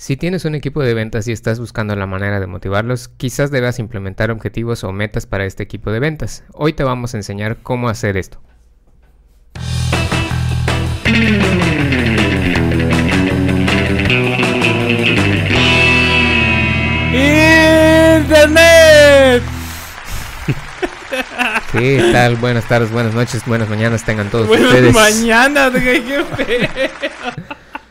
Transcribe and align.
Si 0.00 0.16
tienes 0.16 0.46
un 0.46 0.54
equipo 0.54 0.80
de 0.82 0.94
ventas 0.94 1.28
y 1.28 1.32
estás 1.32 1.60
buscando 1.60 1.94
la 1.94 2.06
manera 2.06 2.40
de 2.40 2.46
motivarlos, 2.46 3.08
quizás 3.08 3.50
debas 3.50 3.78
implementar 3.78 4.30
objetivos 4.30 4.82
o 4.82 4.92
metas 4.92 5.26
para 5.26 5.44
este 5.44 5.62
equipo 5.62 5.92
de 5.92 6.00
ventas. 6.00 6.42
Hoy 6.54 6.72
te 6.72 6.84
vamos 6.84 7.12
a 7.12 7.18
enseñar 7.18 7.58
cómo 7.62 7.90
hacer 7.90 8.16
esto. 8.16 8.40
Internet. 18.10 19.42
¿Qué 21.72 22.08
tal? 22.10 22.36
Buenas 22.36 22.66
tardes, 22.66 22.90
buenas 22.90 23.12
noches, 23.12 23.44
buenas 23.44 23.68
mañanas 23.68 24.02
tengan 24.02 24.30
todos 24.30 24.46
Buenas 24.46 24.68
ustedes. 24.68 24.94
mañanas, 24.94 25.72
güey, 25.72 26.02
qué 26.06 26.24
feo. 26.24 27.49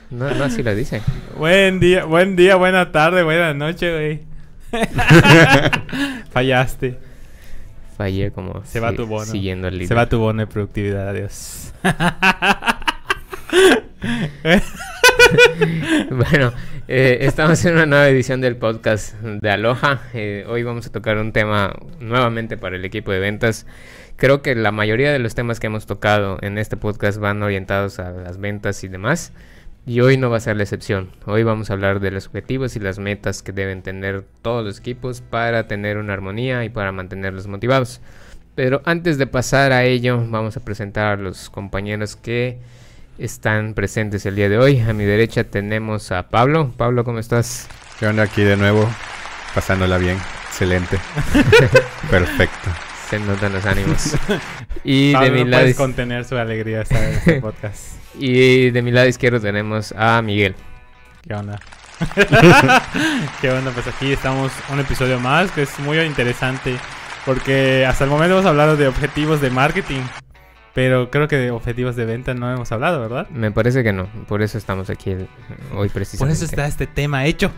No, 0.10 0.30
no 0.34 0.44
así 0.44 0.64
lo 0.64 0.74
dicen. 0.74 1.02
Buen 1.38 1.80
día, 1.80 2.06
buen 2.06 2.36
día, 2.36 2.56
buena 2.56 2.92
tarde, 2.92 3.24
buena 3.24 3.54
noche, 3.54 3.92
güey. 3.92 4.30
Fallaste. 6.32 6.98
Fallé 7.98 8.32
como 8.32 8.64
Se 8.66 8.80
va 8.80 8.94
tu 8.94 9.06
bono. 9.06 9.26
siguiendo 9.26 9.68
el 9.68 9.76
líder. 9.76 9.88
Se 9.90 9.94
va 9.94 10.08
tu 10.08 10.20
bono 10.20 10.42
de 10.42 10.48
productividad, 10.48 11.10
adiós. 11.10 11.74
Bueno, 16.10 16.54
eh, 16.88 17.20
estamos 17.22 17.64
en 17.66 17.74
una 17.74 17.86
nueva 17.86 18.08
edición 18.08 18.42
del 18.42 18.56
podcast 18.56 19.14
de 19.22 19.50
Aloha. 19.52 20.02
Eh, 20.14 20.46
hoy 20.48 20.64
vamos 20.64 20.88
a 20.88 20.92
tocar 20.92 21.18
un 21.18 21.34
tema 21.34 21.76
nuevamente 22.00 22.58
para 22.58 22.78
el 22.78 22.86
equipo 22.86 23.12
de 23.12 23.20
ventas. 23.20 23.66
Creo 24.16 24.42
que 24.42 24.56
la 24.56 24.72
mayoría 24.72 25.12
de 25.12 25.20
los 25.20 25.36
temas 25.36 25.60
que 25.60 25.68
hemos 25.68 25.86
tocado 25.86 26.38
en 26.42 26.58
este 26.58 26.78
podcast 26.78 27.20
van 27.20 27.44
orientados 27.44 28.00
a 28.00 28.12
las 28.12 28.40
ventas 28.40 28.84
y 28.84 28.88
demás. 28.88 29.34
Y 29.86 30.02
hoy 30.02 30.18
no 30.18 30.30
va 30.30 30.38
a 30.38 30.42
ser 30.42 30.58
la 30.58 30.64
excepción. 30.64 31.10
Hoy 31.26 31.44
vamos 31.44 31.70
a 31.70 31.74
hablar 31.74 32.00
de 32.00 32.12
los 32.12 32.28
objetivos 32.28 32.76
y 32.76 32.80
las 32.80 33.00
metas 33.00 33.42
que 33.42 33.52
deben 33.52 33.82
tener 33.82 34.24
todos 34.42 34.64
los 34.64 34.80
equipos 34.80 35.22
para 35.22 35.68
tener 35.68 35.98
una 35.98 36.14
armonía 36.14 36.64
y 36.64 36.70
para 36.70 36.92
mantenerlos 36.92 37.48
motivados. 37.48 38.02
Pero 38.56 38.82
antes 38.86 39.18
de 39.18 39.26
pasar 39.26 39.72
a 39.72 39.86
ello, 39.86 40.24
vamos 40.28 40.58
a 40.58 40.60
presentar 40.60 41.20
a 41.20 41.22
los 41.22 41.50
compañeros 41.50 42.16
que 42.16 42.60
están 43.18 43.74
presentes 43.74 44.26
el 44.26 44.36
día 44.36 44.50
de 44.50 44.58
hoy. 44.58 44.80
A 44.80 44.94
mi 44.94 45.06
derecha 45.06 45.44
tenemos 45.44 46.12
a 46.12 46.30
Pablo. 46.30 46.74
Pablo, 46.78 47.04
¿cómo 47.04 47.20
estás? 47.20 47.68
¿Qué 48.00 48.08
onda 48.08 48.24
aquí 48.24 48.44
de 48.44 48.58
nuevo? 48.58 48.90
Pasándola 49.56 49.98
bien. 49.98 50.18
Excelente. 50.50 50.98
Perfecto. 52.10 52.89
Se 53.10 53.20
notan 53.20 53.54
los 53.54 53.66
ánimos. 53.66 54.16
Y 54.84 55.12
Pablo, 55.14 55.28
de, 55.30 55.34
mi 55.36 55.44
no 55.44 55.50
lado 55.58 55.76
contener 55.76 56.24
su 56.26 56.38
alegría 56.38 56.82
esta 56.82 57.10
este 57.10 57.42
podcast. 57.42 57.96
y 58.18 58.70
de 58.70 58.82
mi 58.82 58.92
lado 58.92 59.08
izquierdo 59.08 59.40
tenemos 59.40 59.94
a 59.98 60.22
Miguel. 60.22 60.56
¿Qué 61.28 61.34
onda? 61.34 61.60
¿Qué 63.42 63.50
onda? 63.52 63.72
Pues 63.72 63.88
aquí 63.88 64.14
estamos 64.14 64.52
un 64.72 64.80
episodio 64.80 65.20
más 65.20 65.52
que 65.52 65.64
es 65.64 65.80
muy 65.80 66.00
interesante 66.00 66.78
porque 67.26 67.86
hasta 67.86 68.06
el 68.06 68.10
momento 68.10 68.36
hemos 68.36 68.46
hablado 68.46 68.78
de 68.78 68.88
objetivos 68.88 69.42
de 69.42 69.50
marketing, 69.50 70.02
pero 70.74 71.12
creo 71.12 71.28
que 71.28 71.36
de 71.36 71.52
objetivos 71.52 71.98
de 71.98 72.06
venta 72.06 72.34
no 72.34 72.52
hemos 72.52 72.72
hablado, 72.72 73.02
¿verdad? 73.02 73.28
Me 73.30 73.52
parece 73.52 73.84
que 73.84 73.92
no, 73.92 74.08
por 74.28 74.42
eso 74.42 74.58
estamos 74.58 74.90
aquí 74.90 75.12
el- 75.12 75.28
hoy 75.74 75.90
Por 75.90 75.96
precisamente. 75.96 76.36
eso 76.38 76.46
está 76.46 76.66
este 76.68 76.88
tema 76.88 77.26
hecho. 77.26 77.52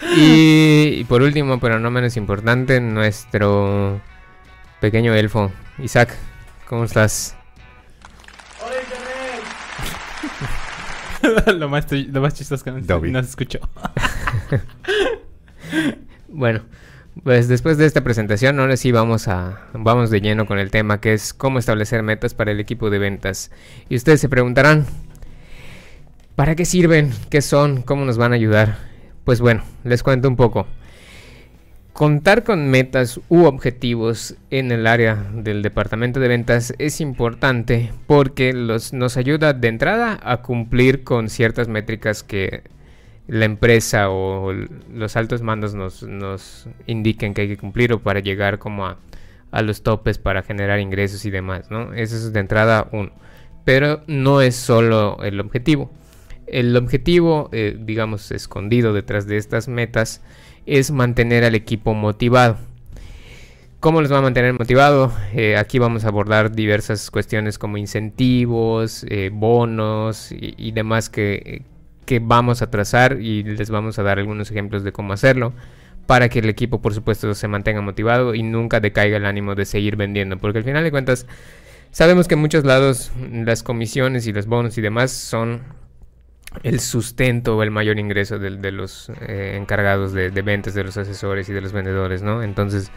Y, 0.16 1.00
y 1.00 1.04
por 1.04 1.22
último, 1.22 1.58
pero 1.60 1.78
no 1.80 1.90
menos 1.90 2.16
importante, 2.16 2.80
nuestro 2.80 4.00
pequeño 4.80 5.14
elfo, 5.14 5.50
Isaac. 5.78 6.14
¿Cómo 6.66 6.84
estás? 6.84 7.36
lo, 11.58 11.68
más, 11.68 11.86
lo 11.90 12.20
más 12.20 12.34
chistoso 12.34 12.64
que 12.64 12.70
Dobby. 12.70 13.10
no 13.10 13.22
se 13.22 13.30
escuchó. 13.30 13.58
Bueno, 16.30 16.62
pues 17.24 17.48
después 17.48 17.78
de 17.78 17.86
esta 17.86 18.04
presentación, 18.04 18.60
ahora 18.60 18.76
sí 18.76 18.92
vamos 18.92 19.28
a 19.28 19.62
vamos 19.72 20.10
de 20.10 20.20
lleno 20.20 20.46
con 20.46 20.58
el 20.58 20.70
tema 20.70 21.00
que 21.00 21.14
es 21.14 21.32
cómo 21.32 21.58
establecer 21.58 22.02
metas 22.02 22.34
para 22.34 22.52
el 22.52 22.60
equipo 22.60 22.90
de 22.90 22.98
ventas. 22.98 23.50
Y 23.88 23.96
ustedes 23.96 24.20
se 24.20 24.28
preguntarán, 24.28 24.86
¿para 26.36 26.54
qué 26.54 26.64
sirven? 26.64 27.12
¿Qué 27.30 27.42
son? 27.42 27.82
¿Cómo 27.82 28.04
nos 28.04 28.18
van 28.18 28.32
a 28.32 28.36
ayudar? 28.36 28.87
Pues 29.28 29.42
bueno, 29.42 29.62
les 29.84 30.02
cuento 30.02 30.26
un 30.26 30.36
poco. 30.36 30.66
Contar 31.92 32.44
con 32.44 32.70
metas 32.70 33.20
u 33.28 33.44
objetivos 33.44 34.36
en 34.48 34.72
el 34.72 34.86
área 34.86 35.22
del 35.34 35.60
departamento 35.60 36.18
de 36.18 36.28
ventas 36.28 36.72
es 36.78 37.02
importante 37.02 37.92
porque 38.06 38.54
los, 38.54 38.94
nos 38.94 39.18
ayuda 39.18 39.52
de 39.52 39.68
entrada 39.68 40.18
a 40.22 40.38
cumplir 40.38 41.04
con 41.04 41.28
ciertas 41.28 41.68
métricas 41.68 42.22
que 42.22 42.62
la 43.26 43.44
empresa 43.44 44.08
o 44.08 44.50
los 44.94 45.14
altos 45.14 45.42
mandos 45.42 45.74
nos, 45.74 46.04
nos 46.04 46.66
indiquen 46.86 47.34
que 47.34 47.42
hay 47.42 47.48
que 47.48 47.58
cumplir 47.58 47.92
o 47.92 47.98
para 47.98 48.20
llegar 48.20 48.58
como 48.58 48.86
a, 48.86 48.96
a 49.50 49.60
los 49.60 49.82
topes 49.82 50.16
para 50.16 50.42
generar 50.42 50.80
ingresos 50.80 51.26
y 51.26 51.30
demás, 51.30 51.70
¿no? 51.70 51.92
Eso 51.92 52.16
es 52.16 52.32
de 52.32 52.40
entrada 52.40 52.88
uno. 52.92 53.10
Pero 53.66 54.00
no 54.06 54.40
es 54.40 54.56
solo 54.56 55.18
el 55.22 55.38
objetivo. 55.38 55.90
El 56.50 56.76
objetivo, 56.76 57.48
eh, 57.52 57.76
digamos, 57.78 58.30
escondido 58.30 58.92
detrás 58.92 59.26
de 59.26 59.36
estas 59.36 59.68
metas 59.68 60.22
es 60.66 60.90
mantener 60.90 61.44
al 61.44 61.54
equipo 61.54 61.94
motivado. 61.94 62.58
¿Cómo 63.80 64.00
los 64.02 64.12
va 64.12 64.18
a 64.18 64.22
mantener 64.22 64.54
motivado? 64.54 65.12
Eh, 65.32 65.56
aquí 65.56 65.78
vamos 65.78 66.04
a 66.04 66.08
abordar 66.08 66.50
diversas 66.50 67.10
cuestiones 67.10 67.58
como 67.58 67.76
incentivos, 67.76 69.04
eh, 69.08 69.30
bonos 69.32 70.32
y, 70.32 70.54
y 70.56 70.72
demás 70.72 71.08
que, 71.08 71.62
que 72.08 72.20
vamos 72.20 72.62
a 72.62 72.70
trazar 72.70 73.20
y 73.20 73.42
les 73.42 73.68
vamos 73.68 73.98
a 73.98 74.02
dar 74.02 74.18
algunos 74.18 74.50
ejemplos 74.50 74.82
de 74.82 74.92
cómo 74.92 75.12
hacerlo 75.12 75.52
para 76.06 76.30
que 76.30 76.38
el 76.38 76.48
equipo 76.48 76.80
por 76.80 76.94
supuesto 76.94 77.34
se 77.34 77.48
mantenga 77.48 77.82
motivado 77.82 78.34
y 78.34 78.42
nunca 78.42 78.80
decaiga 78.80 79.18
el 79.18 79.26
ánimo 79.26 79.54
de 79.54 79.66
seguir 79.66 79.96
vendiendo 79.96 80.38
porque 80.38 80.56
al 80.56 80.64
final 80.64 80.82
de 80.82 80.90
cuentas 80.90 81.26
sabemos 81.90 82.26
que 82.26 82.32
en 82.32 82.40
muchos 82.40 82.64
lados 82.64 83.12
las 83.30 83.62
comisiones 83.62 84.26
y 84.26 84.32
los 84.32 84.46
bonos 84.46 84.78
y 84.78 84.80
demás 84.80 85.10
son 85.12 85.60
el 86.62 86.80
sustento 86.80 87.56
o 87.56 87.62
el 87.62 87.70
mayor 87.70 87.98
ingreso 87.98 88.38
de, 88.38 88.50
de 88.56 88.72
los 88.72 89.10
eh, 89.20 89.56
encargados 89.56 90.12
de, 90.12 90.30
de 90.30 90.42
ventas, 90.42 90.74
de 90.74 90.84
los 90.84 90.96
asesores 90.96 91.48
y 91.48 91.52
de 91.52 91.60
los 91.60 91.72
vendedores, 91.72 92.22
¿no? 92.22 92.42
Entonces, 92.42 92.90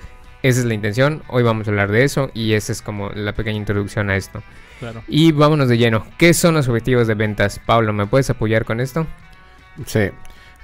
esa 0.43 0.59
es 0.59 0.65
la 0.65 0.73
intención. 0.73 1.21
Hoy 1.27 1.43
vamos 1.43 1.67
a 1.67 1.71
hablar 1.71 1.91
de 1.91 2.03
eso 2.03 2.31
y 2.33 2.53
esa 2.53 2.71
es 2.71 2.81
como 2.81 3.09
la 3.09 3.33
pequeña 3.33 3.57
introducción 3.57 4.09
a 4.09 4.15
esto. 4.15 4.41
Claro. 4.79 5.03
Y 5.07 5.31
vámonos 5.31 5.69
de 5.69 5.77
lleno. 5.77 6.05
¿Qué 6.17 6.33
son 6.33 6.55
los 6.55 6.67
objetivos 6.67 7.07
de 7.07 7.13
ventas? 7.13 7.59
Pablo, 7.63 7.93
¿me 7.93 8.07
puedes 8.07 8.29
apoyar 8.29 8.65
con 8.65 8.79
esto? 8.79 9.05
Sí. 9.85 10.09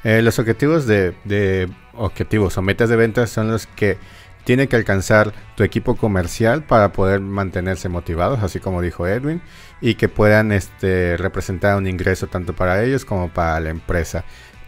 Eh, 0.04 0.22
los 0.22 0.40
objetivos 0.40 0.88
de, 0.88 1.14
de 1.26 1.70
objetivos 1.94 2.58
o 2.58 2.62
metas 2.62 2.90
de 2.90 2.96
ventas 2.96 3.30
son 3.30 3.50
los 3.50 3.68
que 3.68 3.98
tiene 4.46 4.68
que 4.68 4.78
alcanzar 4.78 5.34
tu 5.56 5.64
equipo 5.64 5.98
comercial 5.98 6.64
para 6.64 6.94
poder 6.94 7.20
mantenerse 7.20 7.90
motivados, 7.90 8.42
así 8.42 8.62
como 8.62 8.82
dijo 8.82 9.06
Edwin, 9.06 9.42
y 9.82 9.96
que 9.96 10.10
puedan 10.10 10.52
este, 10.52 11.18
representar 11.18 11.78
un 11.78 11.88
ingreso 11.88 12.28
tanto 12.28 12.54
para 12.54 12.84
ellos 12.84 13.06
como 13.06 13.30
para 13.30 13.60
la 13.60 13.70
empresa. 13.70 14.24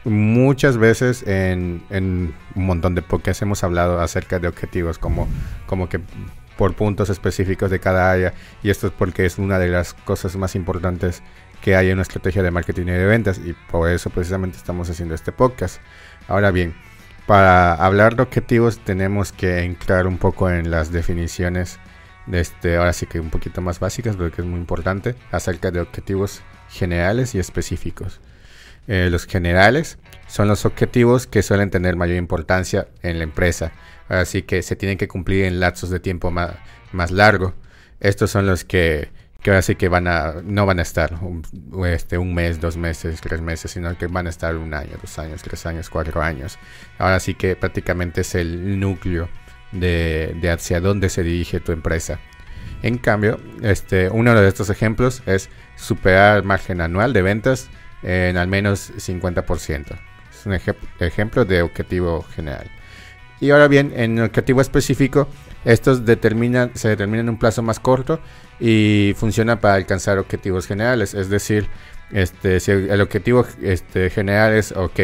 Muchas 0.06 0.78
veces 0.78 1.24
en, 1.28 1.84
un 1.90 2.34
montón 2.56 2.96
de 2.96 3.02
podcasts 3.02 3.42
hemos 3.42 3.64
hablado 3.64 4.00
acerca 4.00 4.40
de 4.40 4.48
objetivos 4.48 4.98
como, 4.98 5.28
como 5.66 5.90
que 5.90 6.00
por 6.58 6.74
puntos 6.74 7.09
específicos 7.09 7.69
de 7.69 7.80
cada 7.80 8.12
área 8.12 8.34
y 8.64 8.69
esto 8.69 8.88
es 8.88 8.94
porque 8.94 9.25
es 9.25 9.38
una 9.38 9.59
de 9.59 9.69
las 9.69 9.94
cosas 9.94 10.36
más 10.36 10.56
importantes 10.56 11.22
que 11.62 11.75
hay 11.75 11.88
en 11.88 11.94
una 11.94 12.02
estrategia 12.03 12.44
de 12.44 12.52
marketing 12.52 12.84
y 12.84 12.92
de 12.92 13.06
ventas 13.06 13.40
y 13.44 13.53
por 13.69 13.90
eso 13.90 14.09
precisamente 14.09 14.58
estamos 14.58 14.90
haciendo 14.90 15.16
este 15.16 15.31
podcast. 15.31 15.81
Ahora 16.28 16.52
bien, 16.52 16.74
para 17.25 17.74
hablar 17.74 18.16
de 18.16 18.24
objetivos 18.24 18.80
tenemos 18.80 19.31
que 19.31 19.59
entrar 19.59 20.08
un 20.08 20.18
poco 20.18 20.50
en 20.50 20.72
las 20.72 20.92
definiciones 20.92 21.75
de 21.75 21.88
este, 22.31 22.78
ahora 22.78 22.94
sí 22.94 23.06
que 23.06 23.19
un 23.19 23.29
poquito 23.29 23.62
más 23.62 23.79
básicas, 23.79 24.16
porque 24.16 24.41
es 24.41 24.47
muy 24.47 24.59
importante, 24.59 25.16
acerca 25.31 25.72
de 25.72 25.81
objetivos 25.81 26.42
generales 26.69 27.36
y 27.36 27.39
específicos. 27.39 28.19
Eh, 28.88 29.09
los 29.12 29.25
generales 29.27 30.00
son 30.27 30.48
los 30.48 30.65
objetivos 30.65 31.27
que 31.27 31.44
suelen 31.44 31.69
tener 31.69 31.95
mayor 31.95 32.18
importancia 32.18 32.88
en 33.04 33.19
la 33.19 33.24
empresa, 33.24 33.71
así 34.07 34.42
que 34.42 34.63
se 34.63 34.75
tienen 34.75 34.98
que 34.98 35.07
cumplir 35.07 35.45
en 35.45 35.59
lapsos 35.59 35.89
de 35.89 36.00
tiempo 36.00 36.31
más, 36.31 37.12
largo. 37.12 37.54
Estos 38.00 38.31
son 38.31 38.48
los 38.48 38.63
que, 38.63 39.09
que 39.44 39.51
ahora 39.51 39.62
sí 39.62 39.75
que 39.75 39.89
van 39.89 40.07
a, 40.07 40.36
no 40.44 40.65
van 40.65 40.80
a 40.80 40.81
estar 40.81 41.19
este, 41.86 42.18
un 42.18 42.33
mes, 42.33 42.59
dos 42.59 42.77
meses, 42.77 43.21
tres 43.21 43.42
meses, 43.42 43.71
sino 43.71 43.95
que 43.98 44.07
van 44.07 44.25
a 44.27 44.31
estar 44.31 44.56
un 44.56 44.74
año, 44.74 44.98
dos 45.00 45.19
años, 45.19 45.44
tres 45.44 45.65
años, 45.65 45.89
cuatro 45.89 46.21
años. 46.21 46.57
Ahora 46.98 47.19
sí 47.19 47.36
que 47.36 47.56
prácticamente 47.56 48.21
es 48.21 48.33
el 48.36 48.80
núcleo 48.80 49.30
de, 49.71 50.50
hacia 50.51 50.81
dónde 50.81 51.10
se 51.10 51.24
dirige 51.24 51.60
tu 51.60 51.71
empresa. 51.71 52.19
En 52.81 52.98
cambio, 52.98 53.39
este, 53.62 54.10
uno 54.10 54.33
de 54.33 54.48
estos 54.48 54.69
ejemplos 54.69 55.21
es 55.25 55.50
superar 55.75 56.38
el 56.38 56.44
margen 56.44 56.81
anual 56.81 57.13
de 57.13 57.21
ventas 57.21 57.69
en 58.04 58.38
al 58.38 58.48
menos 58.48 58.94
50%. 58.95 60.00
Es 60.31 60.45
un 60.45 60.54
ej 60.54 60.75
ejemplo 61.00 61.44
de 61.44 61.62
objetivo 61.62 62.24
general. 62.33 62.71
Y 63.42 63.51
ahora 63.51 63.68
bien, 63.68 63.94
en 63.95 64.19
objetivo 64.19 64.62
específico, 64.62 65.27
estos 65.66 66.06
determinan, 66.06 66.71
se 66.75 66.89
determinan 66.89 67.25
en 67.25 67.30
un 67.30 67.39
plazo 67.39 67.62
más 67.62 67.80
corto 67.80 68.19
y 68.60 69.13
funciona 69.18 69.60
para 69.60 69.75
alcanzar 69.75 70.18
objetivos 70.18 70.68
generales. 70.68 71.13
Es 71.13 71.30
decir, 71.30 71.68
Este, 72.11 72.57
el, 72.67 73.01
objetivo 73.01 73.45
este, 73.61 74.09
general 74.09 74.53
es, 74.53 74.71
ok, 74.71 75.00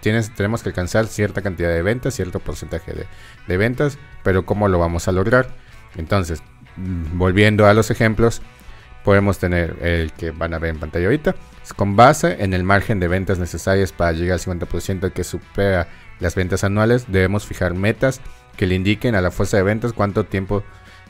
tenemos 0.00 0.62
que 0.62 0.70
alcanzar 0.70 1.06
cierta 1.06 1.42
cantidad 1.42 1.68
de 1.68 1.82
ventas, 1.82 2.14
cierto 2.14 2.38
porcentaje 2.38 2.92
de, 2.92 3.06
de 3.46 3.56
ventas, 3.56 3.98
pero 4.22 4.46
¿cómo 4.46 4.68
lo 4.68 4.78
vamos 4.78 5.08
a 5.08 5.12
lograr? 5.12 5.48
Entonces, 5.96 6.42
mm, 6.76 7.18
volviendo 7.18 7.66
a 7.66 7.74
los 7.74 7.90
ejemplos, 7.90 8.40
podemos 9.04 9.38
tener 9.38 9.76
el 9.82 10.12
que 10.12 10.30
van 10.30 10.54
a 10.54 10.58
ver 10.58 10.70
en 10.70 10.80
pantalla 10.80 11.06
ahorita. 11.06 11.34
con 11.76 11.96
base 11.96 12.42
en 12.42 12.54
el 12.54 12.64
margen 12.64 12.98
de 12.98 13.08
ventas 13.08 13.38
necesarias 13.38 13.92
para 13.92 14.12
llegar 14.12 14.34
al 14.34 14.40
50% 14.40 15.12
que 15.12 15.22
supera 15.22 15.88
las 16.18 16.34
ventas 16.34 16.64
anuales, 16.64 17.04
debemos 17.08 17.46
fijar 17.46 17.74
metas 17.74 18.22
que 18.56 18.66
le 18.66 18.74
indiquen 18.74 19.14
a 19.14 19.20
la 19.20 19.30
fuerza 19.30 19.58
de 19.58 19.62
ventas 19.62 19.92
cuánto 19.92 20.24
tiempo 20.24 20.64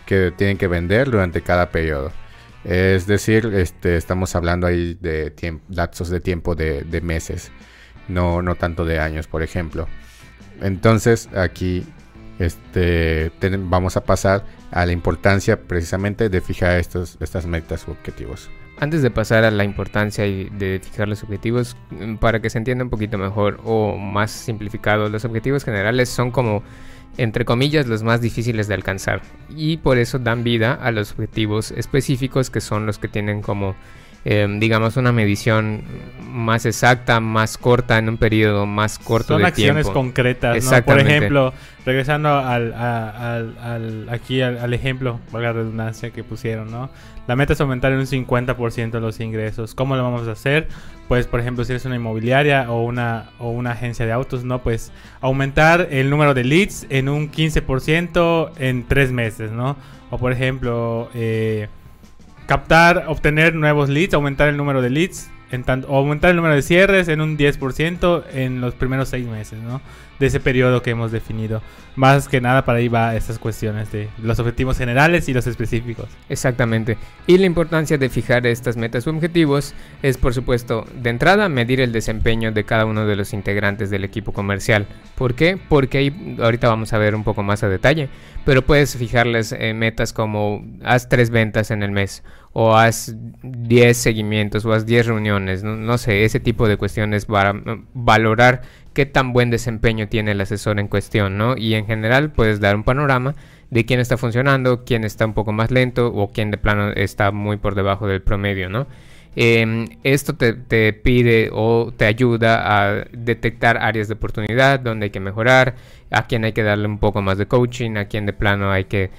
que 0.04 0.32
tienen 0.36 0.58
que 0.58 0.66
vender 0.66 1.10
durante 1.10 1.42
cada 1.42 1.70
periodo. 1.70 2.12
Es 2.68 3.06
decir, 3.06 3.46
este, 3.54 3.96
estamos 3.96 4.36
hablando 4.36 4.66
ahí 4.66 4.92
de 5.00 5.32
lapsos 5.70 6.10
de 6.10 6.20
tiempo 6.20 6.54
de, 6.54 7.00
meses, 7.02 7.50
no, 8.08 8.42
tanto 8.56 8.84
de 8.84 9.00
años, 9.00 9.26
por 9.26 9.42
ejemplo. 9.42 9.88
Entonces 10.60 11.30
aquí 11.34 11.86
este, 12.38 13.32
vamos 13.40 13.96
a 13.96 14.04
pasar 14.04 14.44
a 14.70 14.84
la 14.84 14.92
importancia 14.92 15.62
precisamente 15.62 16.28
de 16.28 16.42
fijar 16.42 16.78
estos, 16.78 17.16
estas 17.20 17.46
metas 17.46 17.88
u 17.88 17.92
objetivos. 17.92 18.50
Antes 18.80 19.00
de 19.00 19.10
pasar 19.10 19.44
a 19.44 19.50
la 19.50 19.64
importancia 19.64 20.24
de 20.24 20.78
fijar 20.84 21.08
los 21.08 21.22
objetivos, 21.22 21.74
mm, 21.90 22.16
para 22.16 22.40
que 22.42 22.50
se 22.50 22.58
entienda 22.58 22.84
un 22.84 22.90
poquito 22.90 23.16
mejor 23.16 23.60
o 23.64 23.96
más 23.96 24.30
simplificado, 24.30 25.08
los 25.08 25.24
objetivos 25.24 25.64
generales 25.64 26.10
son 26.10 26.30
como, 26.30 26.62
entre 27.16 27.44
comillas, 27.44 27.86
los 27.86 28.02
más 28.02 28.20
difíciles 28.20 28.68
de 28.68 28.74
alcanzar. 28.74 29.22
Y 29.56 29.78
por 29.78 29.98
eso 29.98 30.18
dan 30.18 30.44
vida 30.44 30.74
a 30.74 30.90
los 30.90 31.12
objetivos 31.12 31.70
específicos 31.72 32.50
que 32.50 32.60
son 32.60 32.86
los 32.86 32.98
que 32.98 33.08
tienen 33.08 33.42
como 33.42 33.74
Em, 34.24 34.58
digamos, 34.58 34.96
una 34.96 35.12
medición 35.12 35.82
más 36.20 36.66
exacta, 36.66 37.20
más 37.20 37.56
corta, 37.56 37.98
en 37.98 38.08
un 38.08 38.16
periodo 38.16 38.66
más 38.66 38.98
corto 38.98 39.34
Son 39.34 39.42
de 39.42 39.48
acciones 39.48 39.88
concretas, 39.88 40.64
¿no? 40.64 40.84
Por 40.84 40.98
ejemplo, 40.98 41.54
regresando 41.86 42.28
al, 42.36 42.74
al, 42.74 44.08
aquí 44.10 44.42
al, 44.42 44.74
ejemplo, 44.74 45.20
valga 45.32 45.48
la 45.48 45.54
redundancia 45.54 46.10
que 46.10 46.24
pusieron, 46.24 46.70
¿no? 46.70 46.90
La 47.28 47.36
meta 47.36 47.52
es 47.52 47.60
aumentar 47.60 47.92
en 47.92 47.98
un 47.98 48.06
50% 48.06 49.00
los 49.00 49.20
ingresos. 49.20 49.74
¿Cómo 49.74 49.96
lo 49.96 50.02
vamos 50.02 50.26
a 50.28 50.32
hacer? 50.32 50.68
Pues, 51.06 51.26
por 51.26 51.40
ejemplo, 51.40 51.64
si 51.64 51.72
eres 51.72 51.84
una 51.84 51.96
inmobiliaria 51.96 52.70
o 52.70 52.82
una, 52.84 53.30
o 53.38 53.50
una 53.50 53.72
agencia 53.72 54.04
de 54.04 54.12
autos, 54.12 54.44
¿no? 54.44 54.62
Pues 54.62 54.92
aumentar 55.20 55.88
el 55.90 56.10
número 56.10 56.34
de 56.34 56.44
leads 56.44 56.86
en 56.90 57.08
un 57.08 57.30
15% 57.30 58.50
en 58.58 58.86
tres 58.86 59.12
meses, 59.12 59.52
¿no? 59.52 59.76
O, 60.10 60.18
por 60.18 60.32
ejemplo, 60.32 61.08
eh, 61.14 61.68
captar, 62.48 63.04
obtener 63.08 63.54
nuevos 63.54 63.90
leads, 63.90 64.14
aumentar 64.14 64.48
el 64.48 64.56
número 64.56 64.80
de 64.80 64.88
leads, 64.88 65.30
en 65.50 65.64
tanto, 65.64 65.88
aumentar 65.88 66.30
el 66.30 66.36
número 66.36 66.54
de 66.54 66.62
cierres 66.62 67.08
en 67.08 67.20
un 67.20 67.38
10% 67.38 68.24
en 68.32 68.60
los 68.60 68.74
primeros 68.74 69.08
seis 69.08 69.26
meses, 69.26 69.58
¿no? 69.60 69.80
De 70.18 70.26
ese 70.26 70.40
periodo 70.40 70.82
que 70.82 70.90
hemos 70.90 71.12
definido. 71.12 71.62
Más 71.94 72.28
que 72.28 72.40
nada 72.40 72.64
para 72.64 72.78
ahí 72.78 72.88
va 72.88 73.14
estas 73.16 73.38
cuestiones 73.38 73.90
de 73.92 74.08
los 74.22 74.38
objetivos 74.38 74.76
generales 74.76 75.28
y 75.28 75.32
los 75.32 75.46
específicos. 75.46 76.08
Exactamente. 76.28 76.98
Y 77.26 77.38
la 77.38 77.46
importancia 77.46 77.98
de 77.98 78.08
fijar 78.08 78.46
estas 78.46 78.76
metas 78.76 79.06
o 79.06 79.10
objetivos 79.10 79.74
es, 80.02 80.16
por 80.16 80.34
supuesto, 80.34 80.84
de 80.94 81.10
entrada, 81.10 81.48
medir 81.48 81.80
el 81.80 81.92
desempeño 81.92 82.52
de 82.52 82.64
cada 82.64 82.84
uno 82.84 83.06
de 83.06 83.16
los 83.16 83.32
integrantes 83.32 83.90
del 83.90 84.04
equipo 84.04 84.32
comercial. 84.32 84.86
¿Por 85.14 85.34
qué? 85.34 85.58
Porque 85.68 85.98
ahí 85.98 86.36
ahorita 86.40 86.68
vamos 86.68 86.92
a 86.92 86.98
ver 86.98 87.14
un 87.14 87.24
poco 87.24 87.42
más 87.42 87.62
a 87.62 87.68
detalle. 87.68 88.08
Pero 88.44 88.62
puedes 88.62 88.96
fijarles 88.96 89.52
eh, 89.52 89.74
metas 89.74 90.12
como 90.12 90.64
haz 90.84 91.08
tres 91.08 91.30
ventas 91.30 91.70
en 91.70 91.82
el 91.82 91.90
mes 91.90 92.22
o 92.52 92.76
haz 92.76 93.14
10 93.42 93.96
seguimientos 93.96 94.64
o 94.64 94.72
haz 94.72 94.86
10 94.86 95.06
reuniones, 95.06 95.62
no, 95.62 95.98
sé, 95.98 96.24
ese 96.24 96.40
tipo 96.40 96.68
de 96.68 96.76
cuestiones 96.76 97.26
para 97.26 97.54
valorar 97.94 98.62
qué 98.94 99.06
tan 99.06 99.32
buen 99.32 99.50
desempeño 99.50 100.08
tiene 100.08 100.32
el 100.32 100.40
asesor 100.40 100.80
en 100.80 100.88
cuestión, 100.88 101.38
¿no? 101.38 101.56
Y 101.56 101.74
en 101.74 101.86
general 101.86 102.32
puedes 102.32 102.60
dar 102.60 102.74
un 102.74 102.84
panorama 102.84 103.34
de 103.70 103.84
quién 103.84 104.00
está 104.00 104.16
funcionando, 104.16 104.84
quién 104.84 105.04
está 105.04 105.26
un 105.26 105.34
poco 105.34 105.52
más 105.52 105.70
lento 105.70 106.08
o 106.08 106.32
quién 106.32 106.50
de 106.50 106.58
plano 106.58 106.90
está 106.92 107.30
muy 107.30 107.58
por 107.58 107.74
debajo 107.74 108.06
del 108.06 108.22
promedio, 108.22 108.68
¿no? 108.68 108.86
Em, 109.36 109.86
esto 110.02 110.34
te, 110.34 110.54
te, 110.54 110.92
pide 110.92 111.50
o 111.52 111.92
te 111.96 112.06
ayuda 112.06 112.80
a 112.88 113.04
detectar 113.12 113.76
áreas 113.76 114.08
de 114.08 114.14
oportunidad 114.14 114.80
donde 114.80 115.04
hay 115.04 115.10
que 115.10 115.20
mejorar, 115.20 115.76
a 116.10 116.26
quién 116.26 116.44
hay 116.44 116.52
que 116.52 116.62
darle 116.64 116.88
un 116.88 116.98
poco 116.98 117.22
más 117.22 117.38
de 117.38 117.46
coaching, 117.46 117.96
a 117.96 118.06
quién 118.06 118.26
de 118.26 118.32
plano 118.32 118.72
hay 118.72 118.86
que 118.86 119.10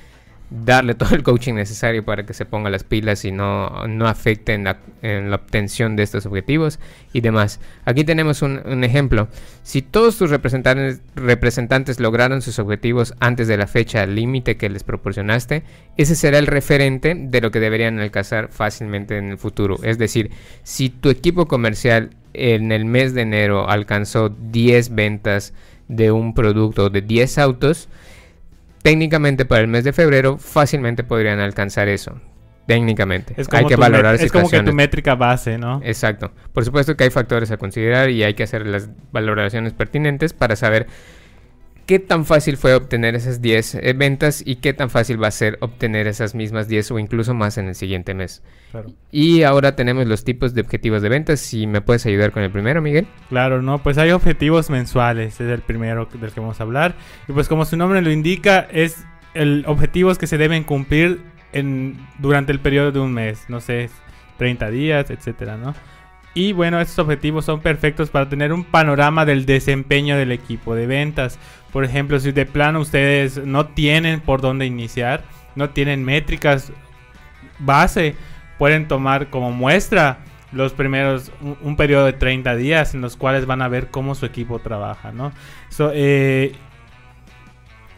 darle 0.50 0.96
todo 0.96 1.14
el 1.16 1.24
coaching 1.24 1.54
necesario 1.54 2.04
para 2.04 2.26
que 2.26 2.34
se 2.34 2.46
ponga 2.46 2.70
las 2.70 2.84
pilas 2.84 3.24
y 3.26 3.32
no, 3.32 3.88
no 3.88 4.08
afecte 4.08 4.54
en 4.54 4.64
la, 4.64 4.80
obtención 5.36 5.96
de 5.96 6.04
estos 6.04 6.26
objetivos 6.26 6.80
y 7.14 7.22
demás. 7.22 7.60
Aquí 7.86 8.04
tenemos 8.04 8.42
un, 8.42 8.84
ejemplo. 8.84 9.28
Si 9.64 9.82
todos 9.82 10.18
tus 10.18 10.30
representantes, 10.30 11.02
representantes 11.16 12.00
lograron 12.00 12.42
sus 12.42 12.60
objetivos 12.60 13.14
antes 13.20 13.48
de 13.48 13.58
la 13.58 13.68
fecha 13.68 14.06
límite 14.06 14.58
que 14.58 14.70
les 14.70 14.84
proporcionaste, 14.84 15.64
ese 15.98 16.16
será 16.16 16.40
el 16.40 16.48
referente 16.48 17.16
de 17.16 17.42
lo 17.42 17.52
que 17.52 17.60
deberían 17.60 18.00
alcanzar 18.00 18.50
fácilmente 18.50 19.18
en 19.18 19.30
el 19.30 19.38
futuro. 19.38 19.78
Es 19.84 19.98
decir, 19.98 20.32
si 20.64 20.90
tu 20.90 21.10
equipo 21.10 21.48
comercial 21.48 22.12
en 22.34 22.72
el 22.72 22.86
mes 22.86 23.14
de 23.14 23.22
enero 23.22 23.70
alcanzó 23.70 24.30
10 24.30 24.96
ventas 24.96 25.54
de 25.88 26.12
un 26.12 26.34
producto 26.34 26.90
de 26.90 27.02
10 27.02 27.38
autos, 27.38 27.90
técnicamente 28.82 29.46
para 29.46 29.62
el 29.62 29.68
mes 29.68 29.84
de 29.84 29.94
febrero 29.94 30.38
fácilmente 30.38 31.04
podrían 31.04 31.40
alcanzar 31.40 31.88
eso. 31.88 32.20
Técnicamente. 32.68 33.36
hay 33.52 33.66
que 33.66 33.76
valorar 33.76 34.14
Es 34.14 34.32
como 34.32 34.48
que 34.48 34.62
tu 34.62 34.74
métrica 34.74 35.16
base, 35.16 35.58
¿no? 35.58 35.82
Exacto. 35.84 36.32
Por 36.54 36.64
supuesto 36.64 36.96
que 36.96 37.06
hay 37.06 37.10
factores 37.10 37.50
a 37.50 37.58
considerar 37.58 38.12
y 38.12 38.24
hay 38.24 38.36
que 38.36 38.44
hacer 38.44 38.68
las 38.68 38.90
valoraciones 39.12 39.74
pertinentes 39.74 40.34
para 40.34 40.56
saber 40.56 40.86
qué 41.90 41.98
tan 41.98 42.24
fácil 42.24 42.56
fue 42.56 42.76
obtener 42.76 43.16
esas 43.16 43.42
10 43.42 43.74
eh, 43.74 43.94
ventas 43.94 44.44
y 44.46 44.58
qué 44.58 44.74
tan 44.74 44.92
fácil 44.92 45.20
va 45.20 45.26
a 45.26 45.32
ser 45.32 45.58
obtener 45.60 46.06
esas 46.06 46.36
mismas 46.36 46.68
10 46.68 46.92
o 46.92 47.00
incluso 47.00 47.34
más 47.34 47.58
en 47.58 47.68
el 47.68 47.74
siguiente 47.74 48.14
mes. 48.14 48.44
Y 49.10 49.42
ahora 49.42 49.76
tenemos 49.76 50.06
los 50.06 50.24
tipos 50.24 50.54
de 50.54 50.62
objetivos 50.62 51.02
de 51.02 51.10
ventas. 51.10 51.40
Si 51.40 51.66
me 51.66 51.82
puedes 51.82 52.06
ayudar 52.06 52.32
con 52.32 52.44
el 52.44 52.52
primero, 52.52 52.80
Miguel. 52.80 53.08
Claro, 53.30 53.64
no, 53.64 53.82
pues 53.82 53.98
hay 53.98 54.12
objetivos 54.12 54.70
mensuales, 54.70 55.42
es 55.42 55.50
el 55.50 55.62
primero 55.62 56.08
del 56.14 56.32
que 56.32 56.40
vamos 56.40 56.60
a 56.60 56.64
hablar. 56.64 56.94
Y 57.28 57.32
pues 57.32 57.48
como 57.48 57.66
su 57.66 57.76
nombre 57.76 58.04
lo 58.04 58.12
indica, 58.12 58.68
es 58.72 59.04
el 59.34 59.64
objetivos 59.66 60.20
que 60.20 60.28
se 60.28 60.38
deben 60.38 60.66
cumplir 60.66 61.20
en, 61.54 61.98
durante 62.20 62.52
el 62.52 62.60
periodo 62.60 62.92
de 62.92 63.00
un 63.00 63.16
mes, 63.16 63.46
no 63.48 63.62
sé, 63.62 63.90
30 64.38 64.70
días, 64.70 65.10
etcétera, 65.10 65.58
¿no? 65.58 65.74
Y 66.34 66.54
bueno, 66.54 66.80
estos 66.80 67.00
objetivos 67.00 67.46
son 67.46 67.60
perfectos 67.60 68.10
para 68.10 68.30
tener 68.30 68.54
un 68.54 68.64
panorama 68.64 69.26
del 69.26 69.46
desempeño 69.46 70.16
del 70.16 70.32
equipo 70.32 70.76
de 70.76 70.88
ventas. 70.88 71.40
Por 71.72 71.84
ejemplo, 71.84 72.20
si 72.20 72.32
de 72.32 72.46
plano 72.46 72.80
ustedes 72.80 73.44
no 73.44 73.68
tienen 73.68 74.22
por 74.22 74.42
dónde 74.42 74.66
iniciar, 74.66 75.24
no 75.56 75.72
tienen 75.72 76.04
métricas 76.04 76.72
base, 77.60 78.16
pueden 78.58 78.88
tomar 78.88 79.30
como 79.30 79.52
muestra 79.52 80.20
los 80.52 80.74
primeros, 80.74 81.32
un, 81.62 81.76
periodo 81.76 82.06
de 82.06 82.14
30 82.14 82.56
días 82.56 82.96
en 82.96 83.02
los 83.02 83.16
cuales 83.18 83.46
van 83.46 83.62
a 83.62 83.68
ver 83.68 83.88
cómo 83.90 84.16
su 84.16 84.26
equipo 84.26 84.60
trabaja, 84.60 85.12
¿no? 85.12 85.32
Eh, 85.94 86.56